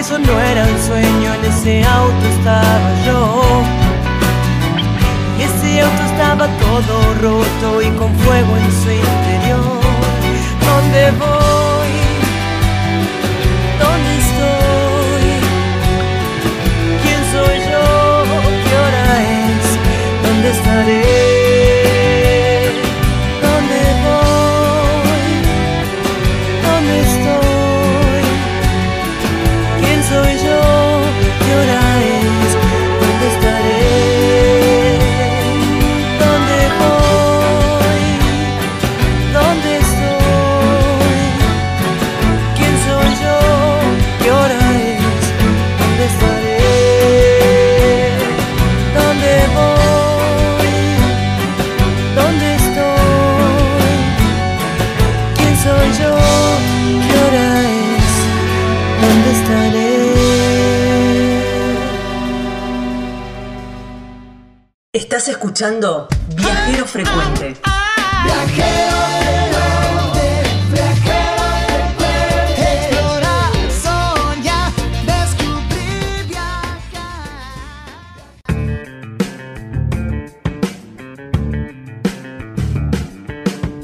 [0.00, 3.42] Eso no era un sueño, en ese auto estaba yo.
[5.38, 9.80] Y ese auto estaba todo roto y con fuego en su interior.
[10.68, 11.92] ¿Dónde voy?
[13.82, 15.26] ¿Dónde estoy?
[17.02, 17.86] ¿Quién soy yo?
[18.64, 19.06] ¿Qué hora
[19.36, 19.66] es?
[20.24, 21.29] ¿Dónde estaré?
[65.50, 66.06] Escuchando
[66.36, 67.56] Viajero Frecuente.
[72.56, 73.52] Explorar,
[73.82, 74.70] soñar,
[75.04, 76.70] descubrir, viajar.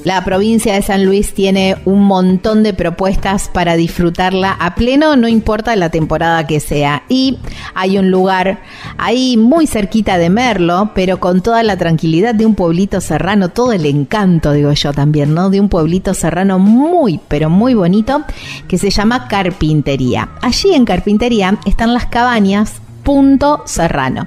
[0.05, 5.26] La provincia de San Luis tiene un montón de propuestas para disfrutarla a pleno, no
[5.26, 7.02] importa la temporada que sea.
[7.09, 7.40] Y
[7.74, 8.60] hay un lugar
[8.98, 13.73] ahí muy cerquita de Merlo, pero con toda la tranquilidad de un pueblito serrano, todo
[13.73, 15.51] el encanto, digo yo también, ¿no?
[15.51, 18.24] De un pueblito serrano muy, pero muy bonito,
[18.68, 20.31] que se llama Carpintería.
[20.43, 24.27] Allí en Carpintería están las cabañas Punto Serrano.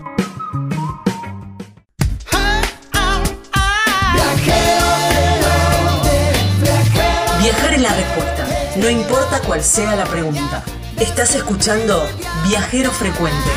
[8.81, 10.63] No importa cuál sea la pregunta.
[10.99, 12.03] Estás escuchando
[12.47, 13.51] Viajero Frecuente.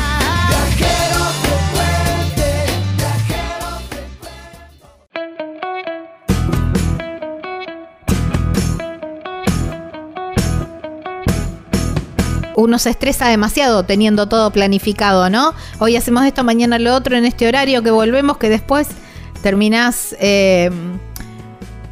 [12.57, 15.53] uno se estresa demasiado teniendo todo planificado, ¿no?
[15.79, 18.87] Hoy hacemos esto, mañana lo otro, en este horario que volvemos, que después
[19.41, 20.71] terminás eh,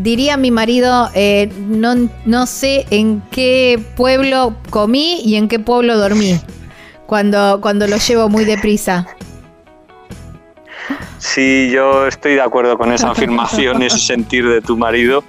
[0.04, 5.98] diría mi marido, eh, no, no sé en qué pueblo comí y en qué pueblo
[5.98, 6.40] dormí.
[7.08, 9.08] Cuando, cuando lo llevo muy deprisa.
[11.18, 15.24] Sí, yo estoy de acuerdo con esa afirmación, ese sentir de tu marido.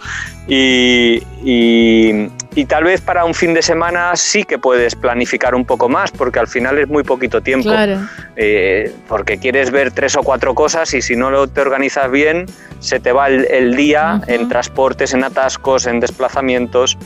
[0.48, 5.64] Y, y- y tal vez para un fin de semana sí que puedes planificar un
[5.64, 7.70] poco más, porque al final es muy poquito tiempo.
[7.70, 8.01] Claro.
[8.36, 12.47] Eh, porque quieres ver tres o cuatro cosas y si no lo te organizas bien,
[12.78, 16.97] se te va el, el día en transportes, en atascos, en desplazamientos.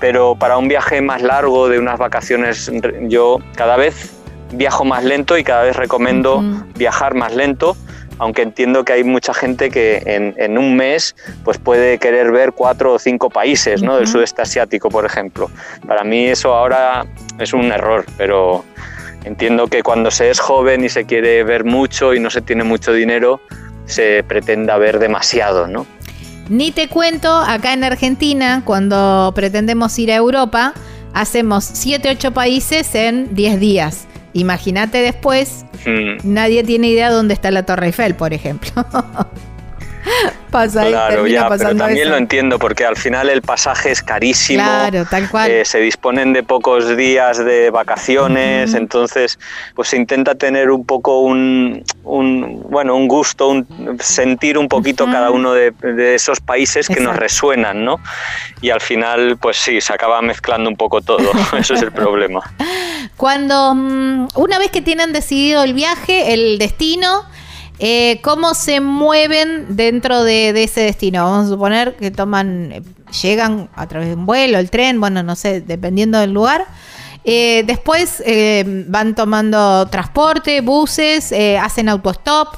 [0.00, 2.70] Pero para un viaje más largo, de unas vacaciones,
[3.02, 4.12] yo cada vez
[4.52, 6.42] viajo más lento y cada vez recomiendo
[6.76, 7.76] viajar más lento.
[8.18, 12.52] Aunque entiendo que hay mucha gente que en, en un mes pues puede querer ver
[12.52, 13.96] cuatro o cinco países ¿no?
[13.96, 14.12] del Ujú.
[14.12, 15.50] sudeste asiático, por ejemplo.
[15.86, 17.04] Para mí eso ahora
[17.38, 18.64] es un error, pero
[19.24, 22.62] Entiendo que cuando se es joven y se quiere ver mucho y no se tiene
[22.62, 23.40] mucho dinero,
[23.86, 25.86] se pretenda ver demasiado, ¿no?
[26.50, 30.74] Ni te cuento, acá en Argentina, cuando pretendemos ir a Europa,
[31.14, 34.06] hacemos 7, 8 países en 10 días.
[34.34, 38.86] Imagínate después, Mm, nadie tiene idea dónde está la Torre Eiffel, por ejemplo.
[40.54, 42.10] Pasa ahí, claro, termina ya, pero también eso.
[42.10, 44.62] lo entiendo porque al final el pasaje es carísimo.
[44.62, 45.50] Claro, tal cual.
[45.50, 49.36] eh, se disponen de pocos días de vacaciones, entonces
[49.74, 55.06] pues se intenta tener un poco un, un, bueno, un gusto, un, sentir un poquito
[55.06, 57.98] cada uno de, de esos países que nos resuenan, ¿no?
[58.60, 62.42] Y al final, pues sí, se acaba mezclando un poco todo, eso es el problema.
[63.16, 67.24] Cuando mm, una vez que tienen decidido el viaje, el destino,
[67.78, 71.24] eh, ¿cómo se mueven dentro de, de ese destino?
[71.24, 72.82] Vamos a suponer que toman, eh,
[73.22, 76.66] llegan a través de un vuelo, el tren, bueno, no sé, dependiendo del lugar.
[77.24, 78.22] Eh, después
[78.88, 82.48] van tomando transporte, buses, hacen autostop.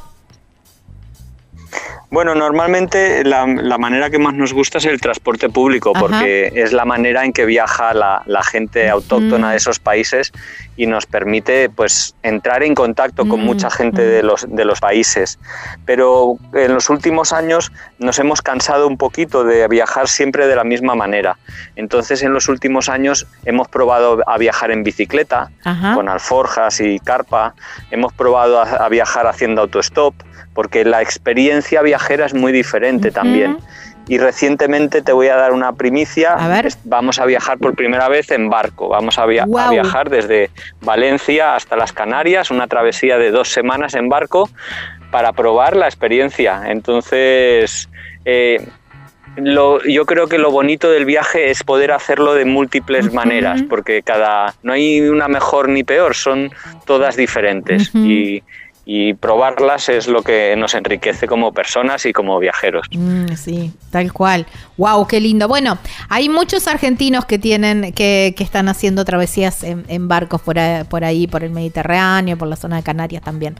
[2.11, 6.07] Bueno, normalmente la, la manera que más nos gusta es el transporte público, Ajá.
[6.07, 10.33] porque es la manera en que viaja la, la gente autóctona de esos países
[10.77, 15.39] y nos permite pues entrar en contacto con mucha gente de los, de los países.
[15.85, 20.65] Pero en los últimos años nos hemos cansado un poquito de viajar siempre de la
[20.65, 21.39] misma manera.
[21.77, 25.95] Entonces en los últimos años hemos probado a viajar en bicicleta, Ajá.
[25.95, 27.55] con alforjas y carpa.
[27.91, 30.15] Hemos probado a, a viajar haciendo autostop,
[30.57, 33.59] porque la experiencia viajera es muy diferente también.
[34.09, 36.35] Y recientemente te voy a dar una primicia.
[36.67, 38.89] Es- Vamos a viajar por primera vez en barco.
[38.89, 40.51] Vamos a, via- a viajar desde
[40.81, 44.49] Valencia hasta las Canarias, una travesía de dos semanas en barco
[45.11, 46.63] para probar la experiencia.
[46.67, 47.89] Entonces,
[48.25, 48.67] eh,
[49.37, 54.03] lo- yo creo que lo bonito del viaje es poder hacerlo de múltiples maneras, porque
[54.03, 56.51] cada no hay una mejor ni peor, son
[56.87, 58.43] todas diferentes y,
[58.89, 62.87] y probarlas es lo que nos enriquece como personas y como viajeros.
[62.93, 64.47] Mm, sí, tal cual.
[64.77, 65.49] Wow, qué lindo.
[65.49, 65.77] Bueno,
[66.09, 70.57] hay muchos argentinos que tienen, que, que están haciendo travesías en, en barcos por,
[70.89, 73.57] por ahí, por el Mediterráneo, por la zona de Canarias también.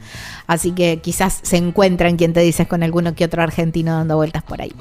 [0.47, 4.43] Así que quizás se encuentran, quien te dices, con alguno que otro argentino dando vueltas
[4.43, 4.71] por ahí.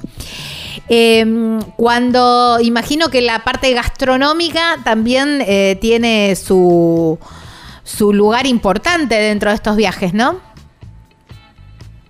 [0.88, 7.18] Eh, cuando imagino que la parte gastronómica también eh, tiene su,
[7.86, 10.40] su lugar importante dentro de estos viajes, ¿no?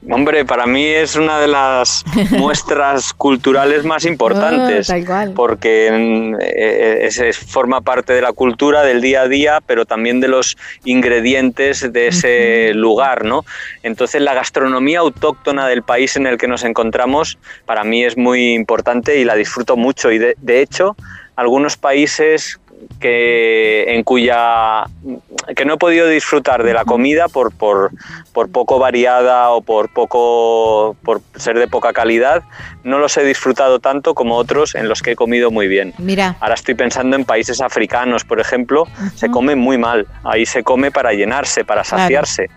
[0.08, 4.88] Hombre, para mí es una de las muestras culturales más importantes.
[4.88, 5.32] Ah, tal cual.
[5.34, 9.84] porque mm, eh, es- es- forma parte de la cultura del día a día, pero
[9.84, 13.44] también de los ingredientes de ese lugar, ¿no?
[13.82, 18.54] Entonces la gastronomía autóctona del país en el que nos encontramos para mí es muy
[18.54, 20.94] importante y la disfruto mucho y de, de hecho
[21.34, 22.60] algunos países
[23.00, 24.84] que en cuya
[25.54, 27.90] que no he podido disfrutar de la comida por, por,
[28.32, 32.42] por poco variada o por poco por ser de poca calidad.
[32.84, 35.92] No los he disfrutado tanto como otros en los que he comido muy bien.
[35.98, 36.36] Mira.
[36.40, 38.86] ahora estoy pensando en países africanos por ejemplo.
[39.14, 40.06] Se come muy mal.
[40.24, 42.02] Ahí se come para llenarse para Claro.
[42.02, 42.48] saciarse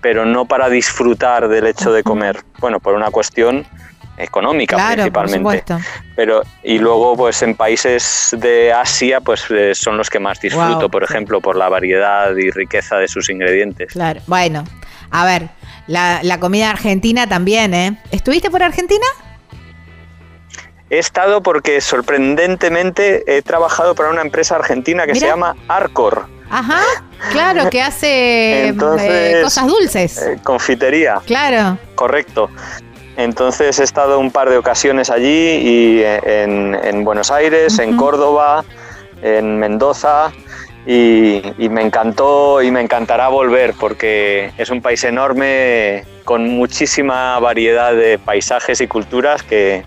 [0.00, 2.40] pero no para disfrutar del hecho de comer.
[2.60, 3.66] Bueno por una cuestión
[4.18, 5.64] económica Claro, principalmente
[6.16, 10.80] pero y luego pues en países de Asia pues eh, son los que más disfruto
[10.80, 14.20] Wow, por ejemplo por la variedad y riqueza de sus ingredientes Claro.
[14.26, 14.64] Bueno,
[15.10, 15.48] a ver,
[15.86, 17.98] la, la comida argentina también, ¿eh?
[18.10, 19.06] ¿Estuviste por Argentina?
[20.90, 26.80] he estado porque sorprendentemente he trabajado para una empresa argentina que se llama Arcor Ajá,
[27.30, 30.22] claro, que hace Entonces, eh, cosas dulces.
[30.22, 31.76] eh, confitería Claro.
[31.94, 32.50] correcto
[33.18, 37.96] entonces he estado un par de ocasiones allí y eh, en, en Buenos Aires en
[37.96, 38.64] Córdoba
[39.22, 40.32] en Mendoza
[40.86, 47.38] y, y me encantó y me encantará volver porque es un país enorme con muchísima
[47.40, 49.84] variedad de paisajes y culturas que,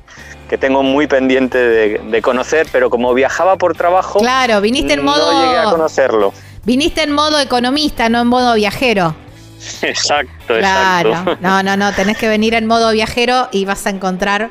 [0.50, 5.04] que tengo muy pendiente de, de conocer, pero como viajaba por trabajo, Claro, viniste en
[5.06, 5.32] modo.
[5.32, 6.34] no llegué a conocerlo.
[6.66, 9.16] Viniste en modo economista, no en modo viajero.
[9.82, 11.10] Exacto, Claro.
[11.12, 11.38] exacto.
[11.42, 14.50] No, no, no, tenés que venir en modo viajero y vas a encontrar.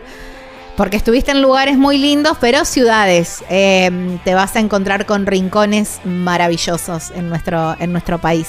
[0.77, 3.45] Porque estuviste en lugares muy lindos, pero ciudades.
[3.51, 8.49] Eh, te vas a encontrar con rincones maravillosos en nuestro, en nuestro país.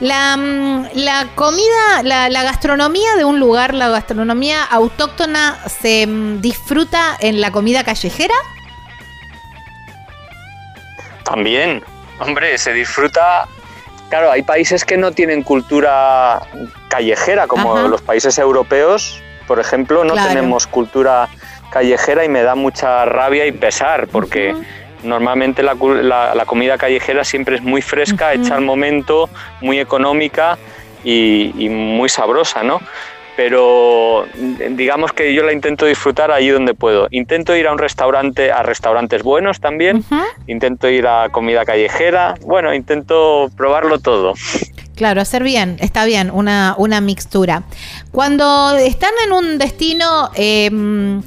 [0.00, 6.40] La, mm, la comida, la, la gastronomía de un lugar, la gastronomía autóctona, se mm,
[6.42, 8.34] disfruta en la comida callejera.
[11.24, 11.82] También,
[12.20, 13.46] hombre, se disfruta.
[14.08, 16.40] Claro, hay países que no tienen cultura
[16.88, 17.88] callejera, como Ajá.
[17.88, 20.28] los países europeos, por ejemplo, no Claro.
[20.30, 21.28] tenemos cultura
[21.70, 24.54] callejera y me da mucha rabia y pesar, porque
[25.02, 29.28] normalmente la, la- la comida callejera siempre es muy fresca, hecha al momento,
[29.60, 30.56] muy económica
[31.04, 32.80] y, y muy sabrosa, ¿no?
[33.38, 37.06] Pero mm, digamos que yo la intento disfrutar allí donde puedo.
[37.12, 40.04] Intento ir a un restaurante, a restaurantes buenos también,
[40.48, 44.34] intento ir a comida callejera, bueno, intento probarlo todo.
[44.96, 47.62] Claro, hacer bien, está bien, una, una mixtura.
[48.10, 51.20] Cuando están en un destino, eh,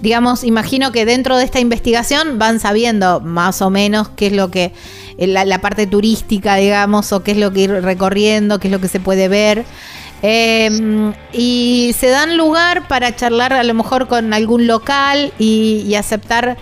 [0.00, 4.50] digamos, imagino que dentro de esta investigación van sabiendo más o menos qué es lo
[4.50, 4.72] que,
[5.18, 8.72] eh, la, la parte turística, digamos, o qué es lo que ir recorriendo, qué es
[8.72, 9.66] lo que se puede ver.
[10.22, 16.56] Eh, y se dan lugar para charlar a lo mejor con algún local y, aceptar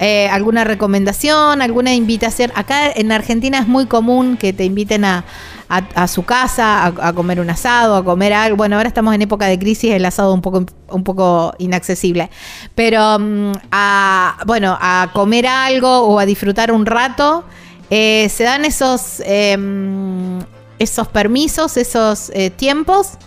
[0.00, 2.52] eh, alguna recomendación, alguna invitación.
[2.54, 5.24] Acá en Argentina es muy común que te inviten a,
[5.68, 8.56] a- su casa a, a comer un asado, a comer algo.
[8.56, 12.30] Bueno, ahora estamos en época de crisis, el asado un poco, un poco inaccesible.
[12.74, 17.44] Pero mm, a, bueno, a comer algo o a disfrutar un rato,
[17.90, 20.38] eh, se dan esos, em,
[20.78, 23.18] esos permisos, esos eh, tiempos.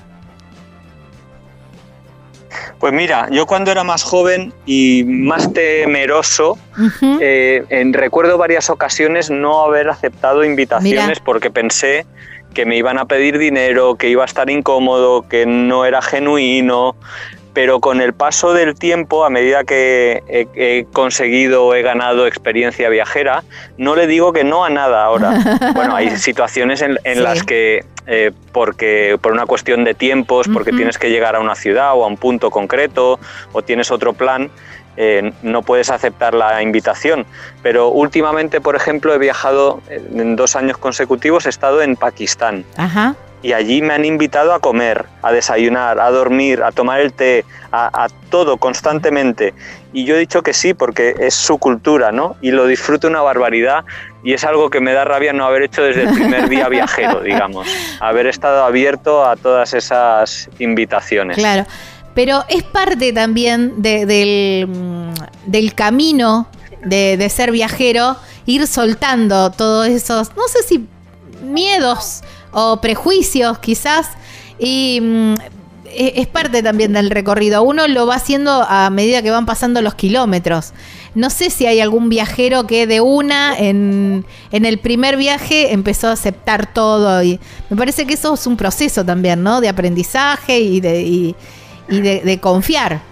[2.80, 6.58] Pues mira, yo cuando era más joven y más temeroso,
[7.22, 11.22] eh, en, recuerdo varias ocasiones no haber aceptado invitaciones Mira.
[11.24, 12.06] porque pensé
[12.54, 16.96] que me iban a pedir dinero, que iba a estar incómodo, que no era genuino.
[17.54, 22.88] Pero con el paso del tiempo, a medida que he, he conseguido, he ganado experiencia
[22.90, 23.44] viajera,
[23.78, 25.34] no le digo que no a nada ahora.
[25.76, 27.22] Bueno, hay situaciones en, en Sí.
[27.22, 30.78] las que, eh, porque por una cuestión de tiempos, porque Ujú.
[30.78, 33.20] tienes que llegar a una ciudad o a un punto concreto,
[33.52, 34.50] o tienes otro plan,
[34.98, 37.26] eh, no puedes aceptar la invitación.
[37.64, 42.66] Pero últimamente, por ejemplo, he viajado eh, en dos años consecutivos, he estado en Pakistán
[42.78, 43.16] Ajá.
[43.44, 47.44] Y allí me han invitado a comer, a desayunar, a dormir, a tomar el té,
[47.72, 49.54] a, a todo constantemente.
[49.94, 52.36] Y yo he dicho que sí, porque es su cultura, ¿no?
[52.42, 53.84] Y lo disfruto una barbaridad
[54.24, 57.22] y es algo que me da rabia no haber hecho desde el primer día viajero,
[57.22, 57.68] digamos.
[58.00, 61.36] Haber estado abierto a todas esas invitaciones.
[61.38, 61.66] Claro,
[62.14, 64.68] pero es parte también de- del,
[65.46, 66.48] del camino
[66.84, 68.16] de, de ser viajero,
[68.46, 70.88] ir soltando todos esos, no sé si
[71.44, 74.10] miedos o prejuicios quizás,
[74.60, 75.34] y mm,
[75.86, 77.64] e- es parte también del recorrido.
[77.64, 80.74] Uno lo va haciendo a medida que van pasando los kilómetros.
[81.14, 86.08] No sé si hay algún viajero que de una en, en el primer viaje empezó
[86.08, 87.22] a aceptar todo.
[87.24, 89.60] Y me parece que eso es un proceso también, ¿no?
[89.60, 91.36] De aprendizaje y de, y,
[91.90, 93.11] de confiar.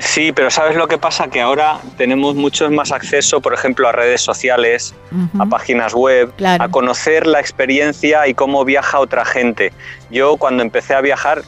[0.00, 1.28] Sí, pero ¿sabes lo que pasa?
[1.28, 5.42] Que ahora tenemos mucho más acceso, por ejemplo, a redes sociales, Ujú.
[5.42, 6.64] a páginas web, Claro.
[6.64, 9.72] a conocer la experiencia y cómo viaja otra gente.
[10.10, 11.42] Yo cuando empecé a viajar,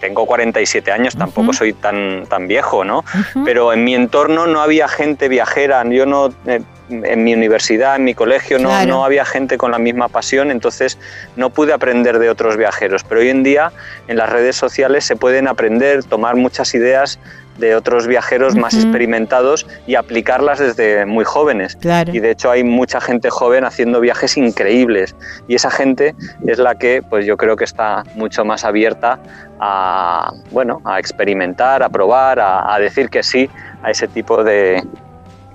[0.00, 1.52] tengo 47 años, tampoco Ujú.
[1.54, 2.98] soy tan, tan viejo, ¿no?
[3.00, 3.44] Ujú.
[3.44, 6.28] Pero en mi entorno no había gente viajera, yo no...
[6.46, 6.60] eh,
[6.90, 8.86] en mi universidad, en mi colegio, no, Claro.
[8.90, 10.98] no había gente con la misma pasión, entonces
[11.34, 13.02] no pude aprender de otros viajeros.
[13.04, 13.72] Pero hoy en día
[14.06, 17.18] en las redes sociales se pueden aprender, tomar muchas ideas
[17.58, 21.76] de otros viajeros más experimentados y aplicarlas desde muy jóvenes.
[21.76, 22.12] Claro.
[22.12, 25.14] Y de hecho hay mucha gente joven haciendo viajes increíbles
[25.48, 26.14] y esa gente
[26.46, 29.18] es la que pues yo creo que está mucho más abierta
[29.60, 33.48] a bueno, a experimentar, a probar, a, a decir que sí
[33.82, 34.82] a ese tipo de,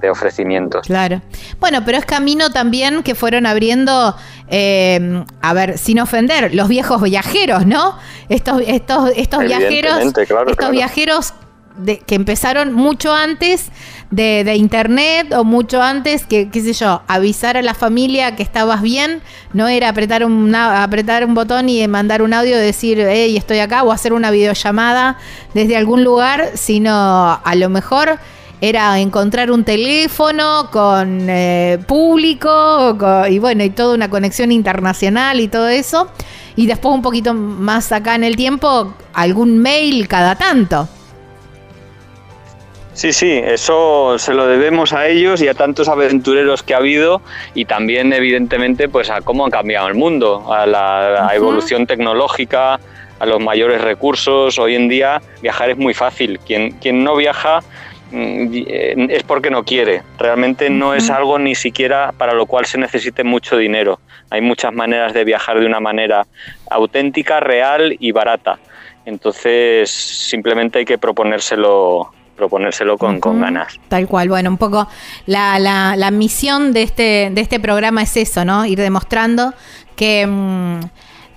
[0.02, 0.86] de ofrecimientos.
[0.88, 1.22] Claro.
[1.60, 4.16] Bueno, pero es camino también que fueron abriendo,
[4.48, 7.98] eh, a ver, sin ofender, los viejos viajeros, ¿no?
[8.30, 10.72] Estos, estos, estos viajeros, claro, estos claro.
[10.72, 11.34] viajeros
[11.80, 13.70] de- que empezaron mucho antes
[14.12, 18.44] de, de internet o mucho antes que, qué sé yo, avisar a la familia que
[18.44, 19.22] estabas bien,
[19.54, 23.84] no era apretar un, apretar un botón y mandar un audio decir, hey, estoy acá,
[23.84, 25.18] o hacer una videollamada
[25.54, 28.20] desde algún lugar, sino a lo mejor
[28.62, 35.40] era encontrar un teléfono con eh, público co- y bueno, y toda una conexión internacional
[35.40, 36.10] y todo eso.
[36.58, 40.90] Y después un poquito más acá en el tiempo, algún mail cada tanto.
[43.00, 47.22] Sí, sí, eso se lo debemos a ellos y a tantos aventureros que ha habido
[47.56, 52.78] y también evidentemente pues a cómo ha cambiado el mundo, a la a evolución tecnológica,
[53.18, 54.60] a los mayores recursos.
[54.60, 56.40] Hoy en día viajar es muy fácil.
[56.40, 57.62] Quien, quien no viaja
[58.12, 60.04] mm, eh, es porque no quiere.
[60.18, 64.02] Realmente no es algo ni siquiera para lo cual se necesite mucho dinero.
[64.30, 66.28] Hay muchas maneras de viajar de una manera
[66.70, 68.60] auténtica, real y barata.
[69.06, 73.80] Entonces simplemente hay que proponérselo, proponérselo con, con ganas.
[73.90, 74.88] Tal cual, bueno, un poco
[75.28, 78.66] la, la- la misión de este, de este programa es eso, ¿no?
[78.66, 79.54] Ir demostrando
[79.96, 80.80] que, mm,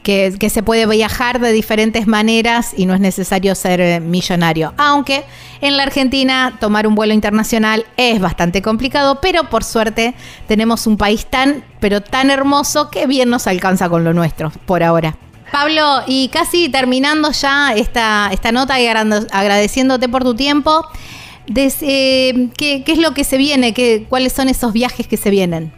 [0.02, 4.72] que, que se puede viajar de diferentes maneras y no es necesario ser eh, millonario.
[4.76, 5.24] Aunque
[5.60, 10.14] en la Argentina tomar un vuelo internacional es bastante complicado, pero por suerte
[10.48, 14.82] tenemos un país tan, pero tan hermoso que bien nos alcanza con lo nuestro por
[14.82, 15.14] ahora.
[15.52, 20.86] Pablo, y casi terminando ya esta, esta nota y agradeciéndote por tu tiempo,
[21.46, 23.72] des- eh, ¿qué, qué es lo que se viene?
[23.74, 25.72] ¿Qué, ¿Cuáles son esos viajes que se vienen?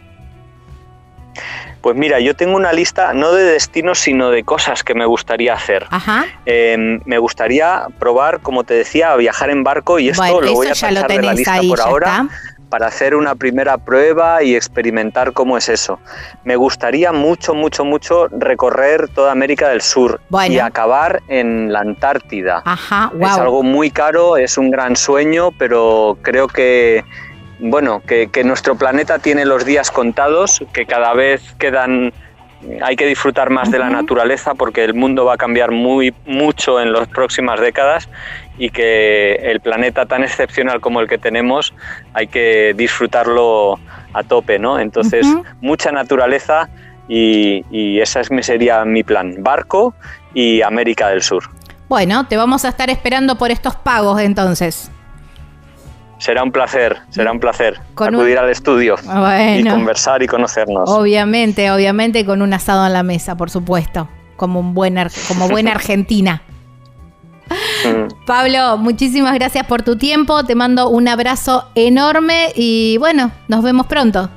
[1.81, 5.53] Pues mira, yo tengo una lista no de destinos, sino de cosas que me gustaría
[5.53, 5.85] hacer.
[5.91, 6.25] Ajá.
[6.47, 10.53] Eh, me gustaría probar, como te decía, a viajar en barco y esto Bueno, lo
[10.53, 12.27] voy a ya lo de la lista ahí, por ahora
[12.75, 15.97] para hacer una primera prueba y experimentar cómo es eso.
[16.43, 20.53] Me gustaría mucho, mucho, mucho recorrer toda América del Sur Bueno.
[20.53, 22.63] y acabar en la Antártida.
[22.65, 23.39] Ajá, Es wow.
[23.43, 27.05] algo muy caro, es un gran sueño, pero creo que
[27.59, 32.11] bueno, que, que nuestro planeta tiene los días contados, que cada vez quedan
[32.83, 36.81] hay que disfrutar más de la naturaleza porque el mundo va a cambiar muy mucho
[36.81, 38.09] en las próximas décadas
[38.57, 41.73] y que el planeta tan excepcional como el que tenemos
[42.13, 43.79] hay que disfrutarlo
[44.13, 44.79] a tope, ¿no?
[44.79, 45.27] Entonces,
[45.61, 46.69] mucha naturaleza
[47.09, 49.93] y, y ese es, sería mi plan, barco
[50.33, 51.43] y América del Sur.
[51.89, 54.89] Bueno, te vamos a estar esperando por estos pagos entonces.
[56.17, 58.95] Será un placer, será un placer Con acudir un- al estudio
[59.59, 60.89] y conversar y conocernos.
[60.89, 64.07] Obviamente, obviamente con un asado en la mesa, por supuesto,
[64.37, 66.41] como un buen ar- como buena argentina.
[67.49, 68.25] Mm.
[68.25, 73.85] Pablo, muchísimas gracias por tu tiempo, te mando un abrazo enorme y bueno, nos vemos
[73.87, 74.29] pronto.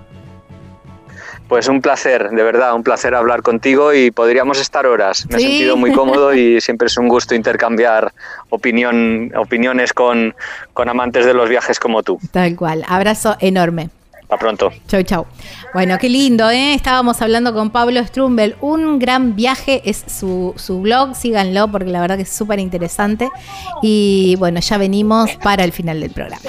[1.48, 5.26] Pues un placer, de verdad, un placer hablar contigo y podríamos estar horas.
[5.30, 5.44] Me Sí.
[5.47, 8.12] he sentido muy cómodo y siempre es un gusto intercambiar
[8.51, 10.35] opinión, opiniones con,
[10.74, 12.18] con amantes de los viajes como tú.
[12.32, 13.89] Tal cual, abrazo enorme.
[14.29, 14.71] Hasta pronto.
[14.87, 15.27] Chau, chau.
[15.73, 16.75] Bueno, qué lindo, ¿eh?
[16.75, 18.57] Estábamos hablando con Pablo Strumbel.
[18.61, 23.31] Un gran viaje es su, su blog, síganlo porque la verdad que es súper interesante.
[23.81, 26.43] Y bueno, ya venimos para el final del programa.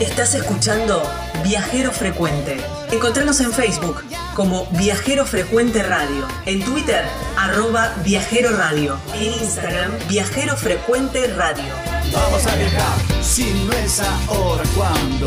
[0.00, 1.02] Estás escuchando
[1.44, 2.56] Viajero Frecuente.
[2.90, 4.02] Encontranos en Facebook
[4.34, 7.04] como Viajero Frecuente Radio, en Twitter
[7.36, 11.99] arroba Viajero Radio, en Instagram Viajero Frecuente Radio.
[12.12, 15.26] Vamos a viajar, si no es ahora, ¿cuándo?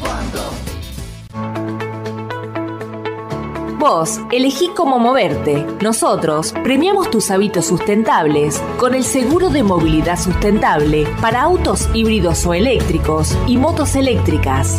[0.00, 0.66] ¿Cuándo?
[3.78, 5.64] Vos elegí cómo moverte.
[5.80, 12.54] Nosotros premiamos tus hábitos sustentables con el seguro de movilidad sustentable para autos híbridos o
[12.54, 14.78] eléctricos y motos eléctricas.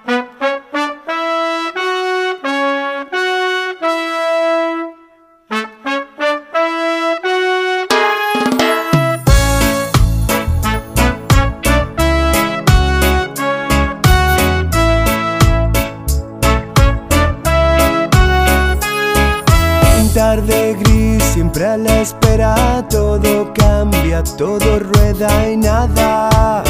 [24.41, 26.63] Todo rueda y nada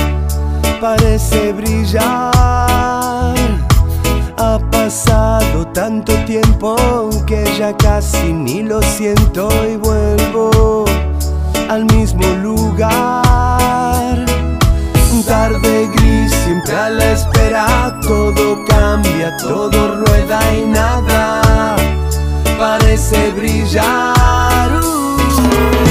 [0.81, 2.03] parece brillar.
[4.37, 6.75] Ha pasado tanto tiempo
[7.25, 10.83] que ya casi ni lo siento y vuelvo
[11.69, 14.25] al mismo lugar.
[15.25, 21.77] Tarde gris, siempre a la espera, todo cambia, todo rueda y nada
[22.59, 24.71] parece brillar.
[24.83, 25.90] Uh.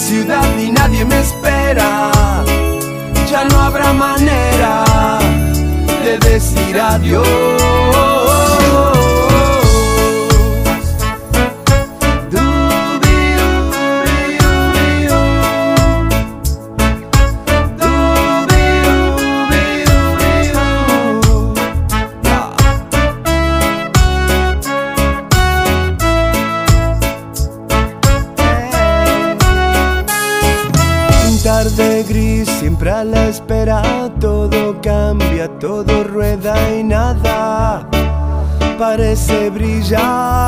[0.00, 2.10] Ciudad y nadie me espera.
[3.30, 4.84] Ya no habrá manera
[6.02, 7.99] de decir adiós.
[39.50, 40.39] Parece brillar.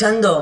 [0.00, 0.39] Escuchando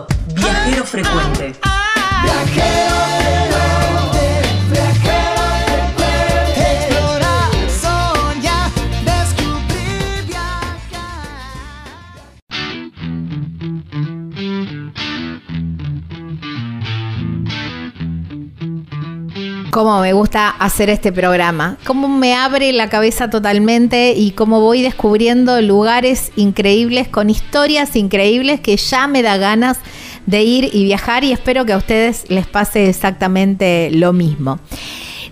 [20.37, 27.09] hacer este programa, cómo me abre la cabeza totalmente y cómo voy descubriendo lugares increíbles
[27.09, 29.79] con historias increíbles que ya me da ganas
[30.27, 34.59] de ir y viajar y espero que a ustedes les pase exactamente lo mismo.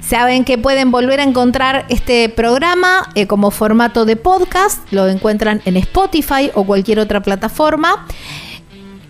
[0.01, 5.61] Saben que pueden volver a encontrar este programa eh, como formato de podcast, lo encuentran
[5.65, 8.07] en Spotify o cualquier otra plataforma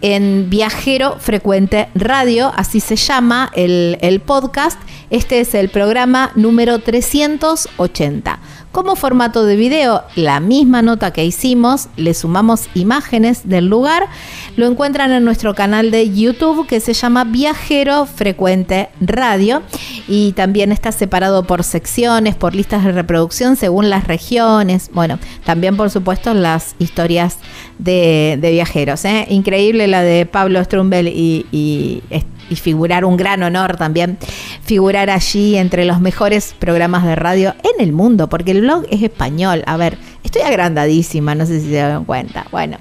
[0.01, 4.81] en Viajero Frecuente Radio, así se llama el, el podcast.
[5.09, 8.41] Este es el programa número 380.
[8.73, 14.09] Como formato de video, la misma nota que hicimos, le sumamos imágenes del lugar,
[14.57, 19.63] lo encuentran en nuestro canal de YouTube que se llama Viajero Frecuente Radio
[20.09, 25.77] y también está separado por secciones, por listas de reproducción según las regiones, bueno, también
[25.77, 27.39] por supuesto las historias
[27.79, 29.05] de, de viajeros.
[29.05, 29.27] ¿eh?
[29.31, 32.03] Increíble la de Pablo Strumbel y, y,
[32.49, 34.19] y figurar un gran honor también,
[34.63, 39.03] figurar allí entre los mejores programas de radio en el mundo, porque el blog es
[39.03, 39.63] español.
[39.67, 42.47] A ver, estoy agrandadísima, no sé si se dan cuenta.
[42.51, 42.79] Bueno,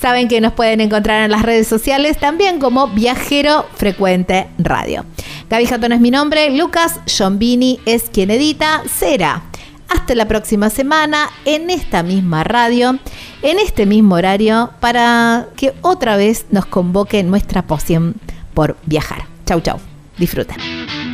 [0.00, 5.04] saben que nos pueden encontrar en las redes sociales también como Viajero Frecuente Radio.
[5.50, 9.42] Gaby Jatón es mi nombre, Lucas Giombini es quien edita, será.
[9.88, 12.98] Hasta la próxima semana en esta misma radio,
[13.42, 18.14] en este mismo horario, para que otra vez nos convoque nuestra poción
[18.54, 19.26] por viajar.
[19.46, 19.78] Chau, chau.
[20.16, 21.13] Disfruten.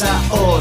[0.00, 0.59] esa hora.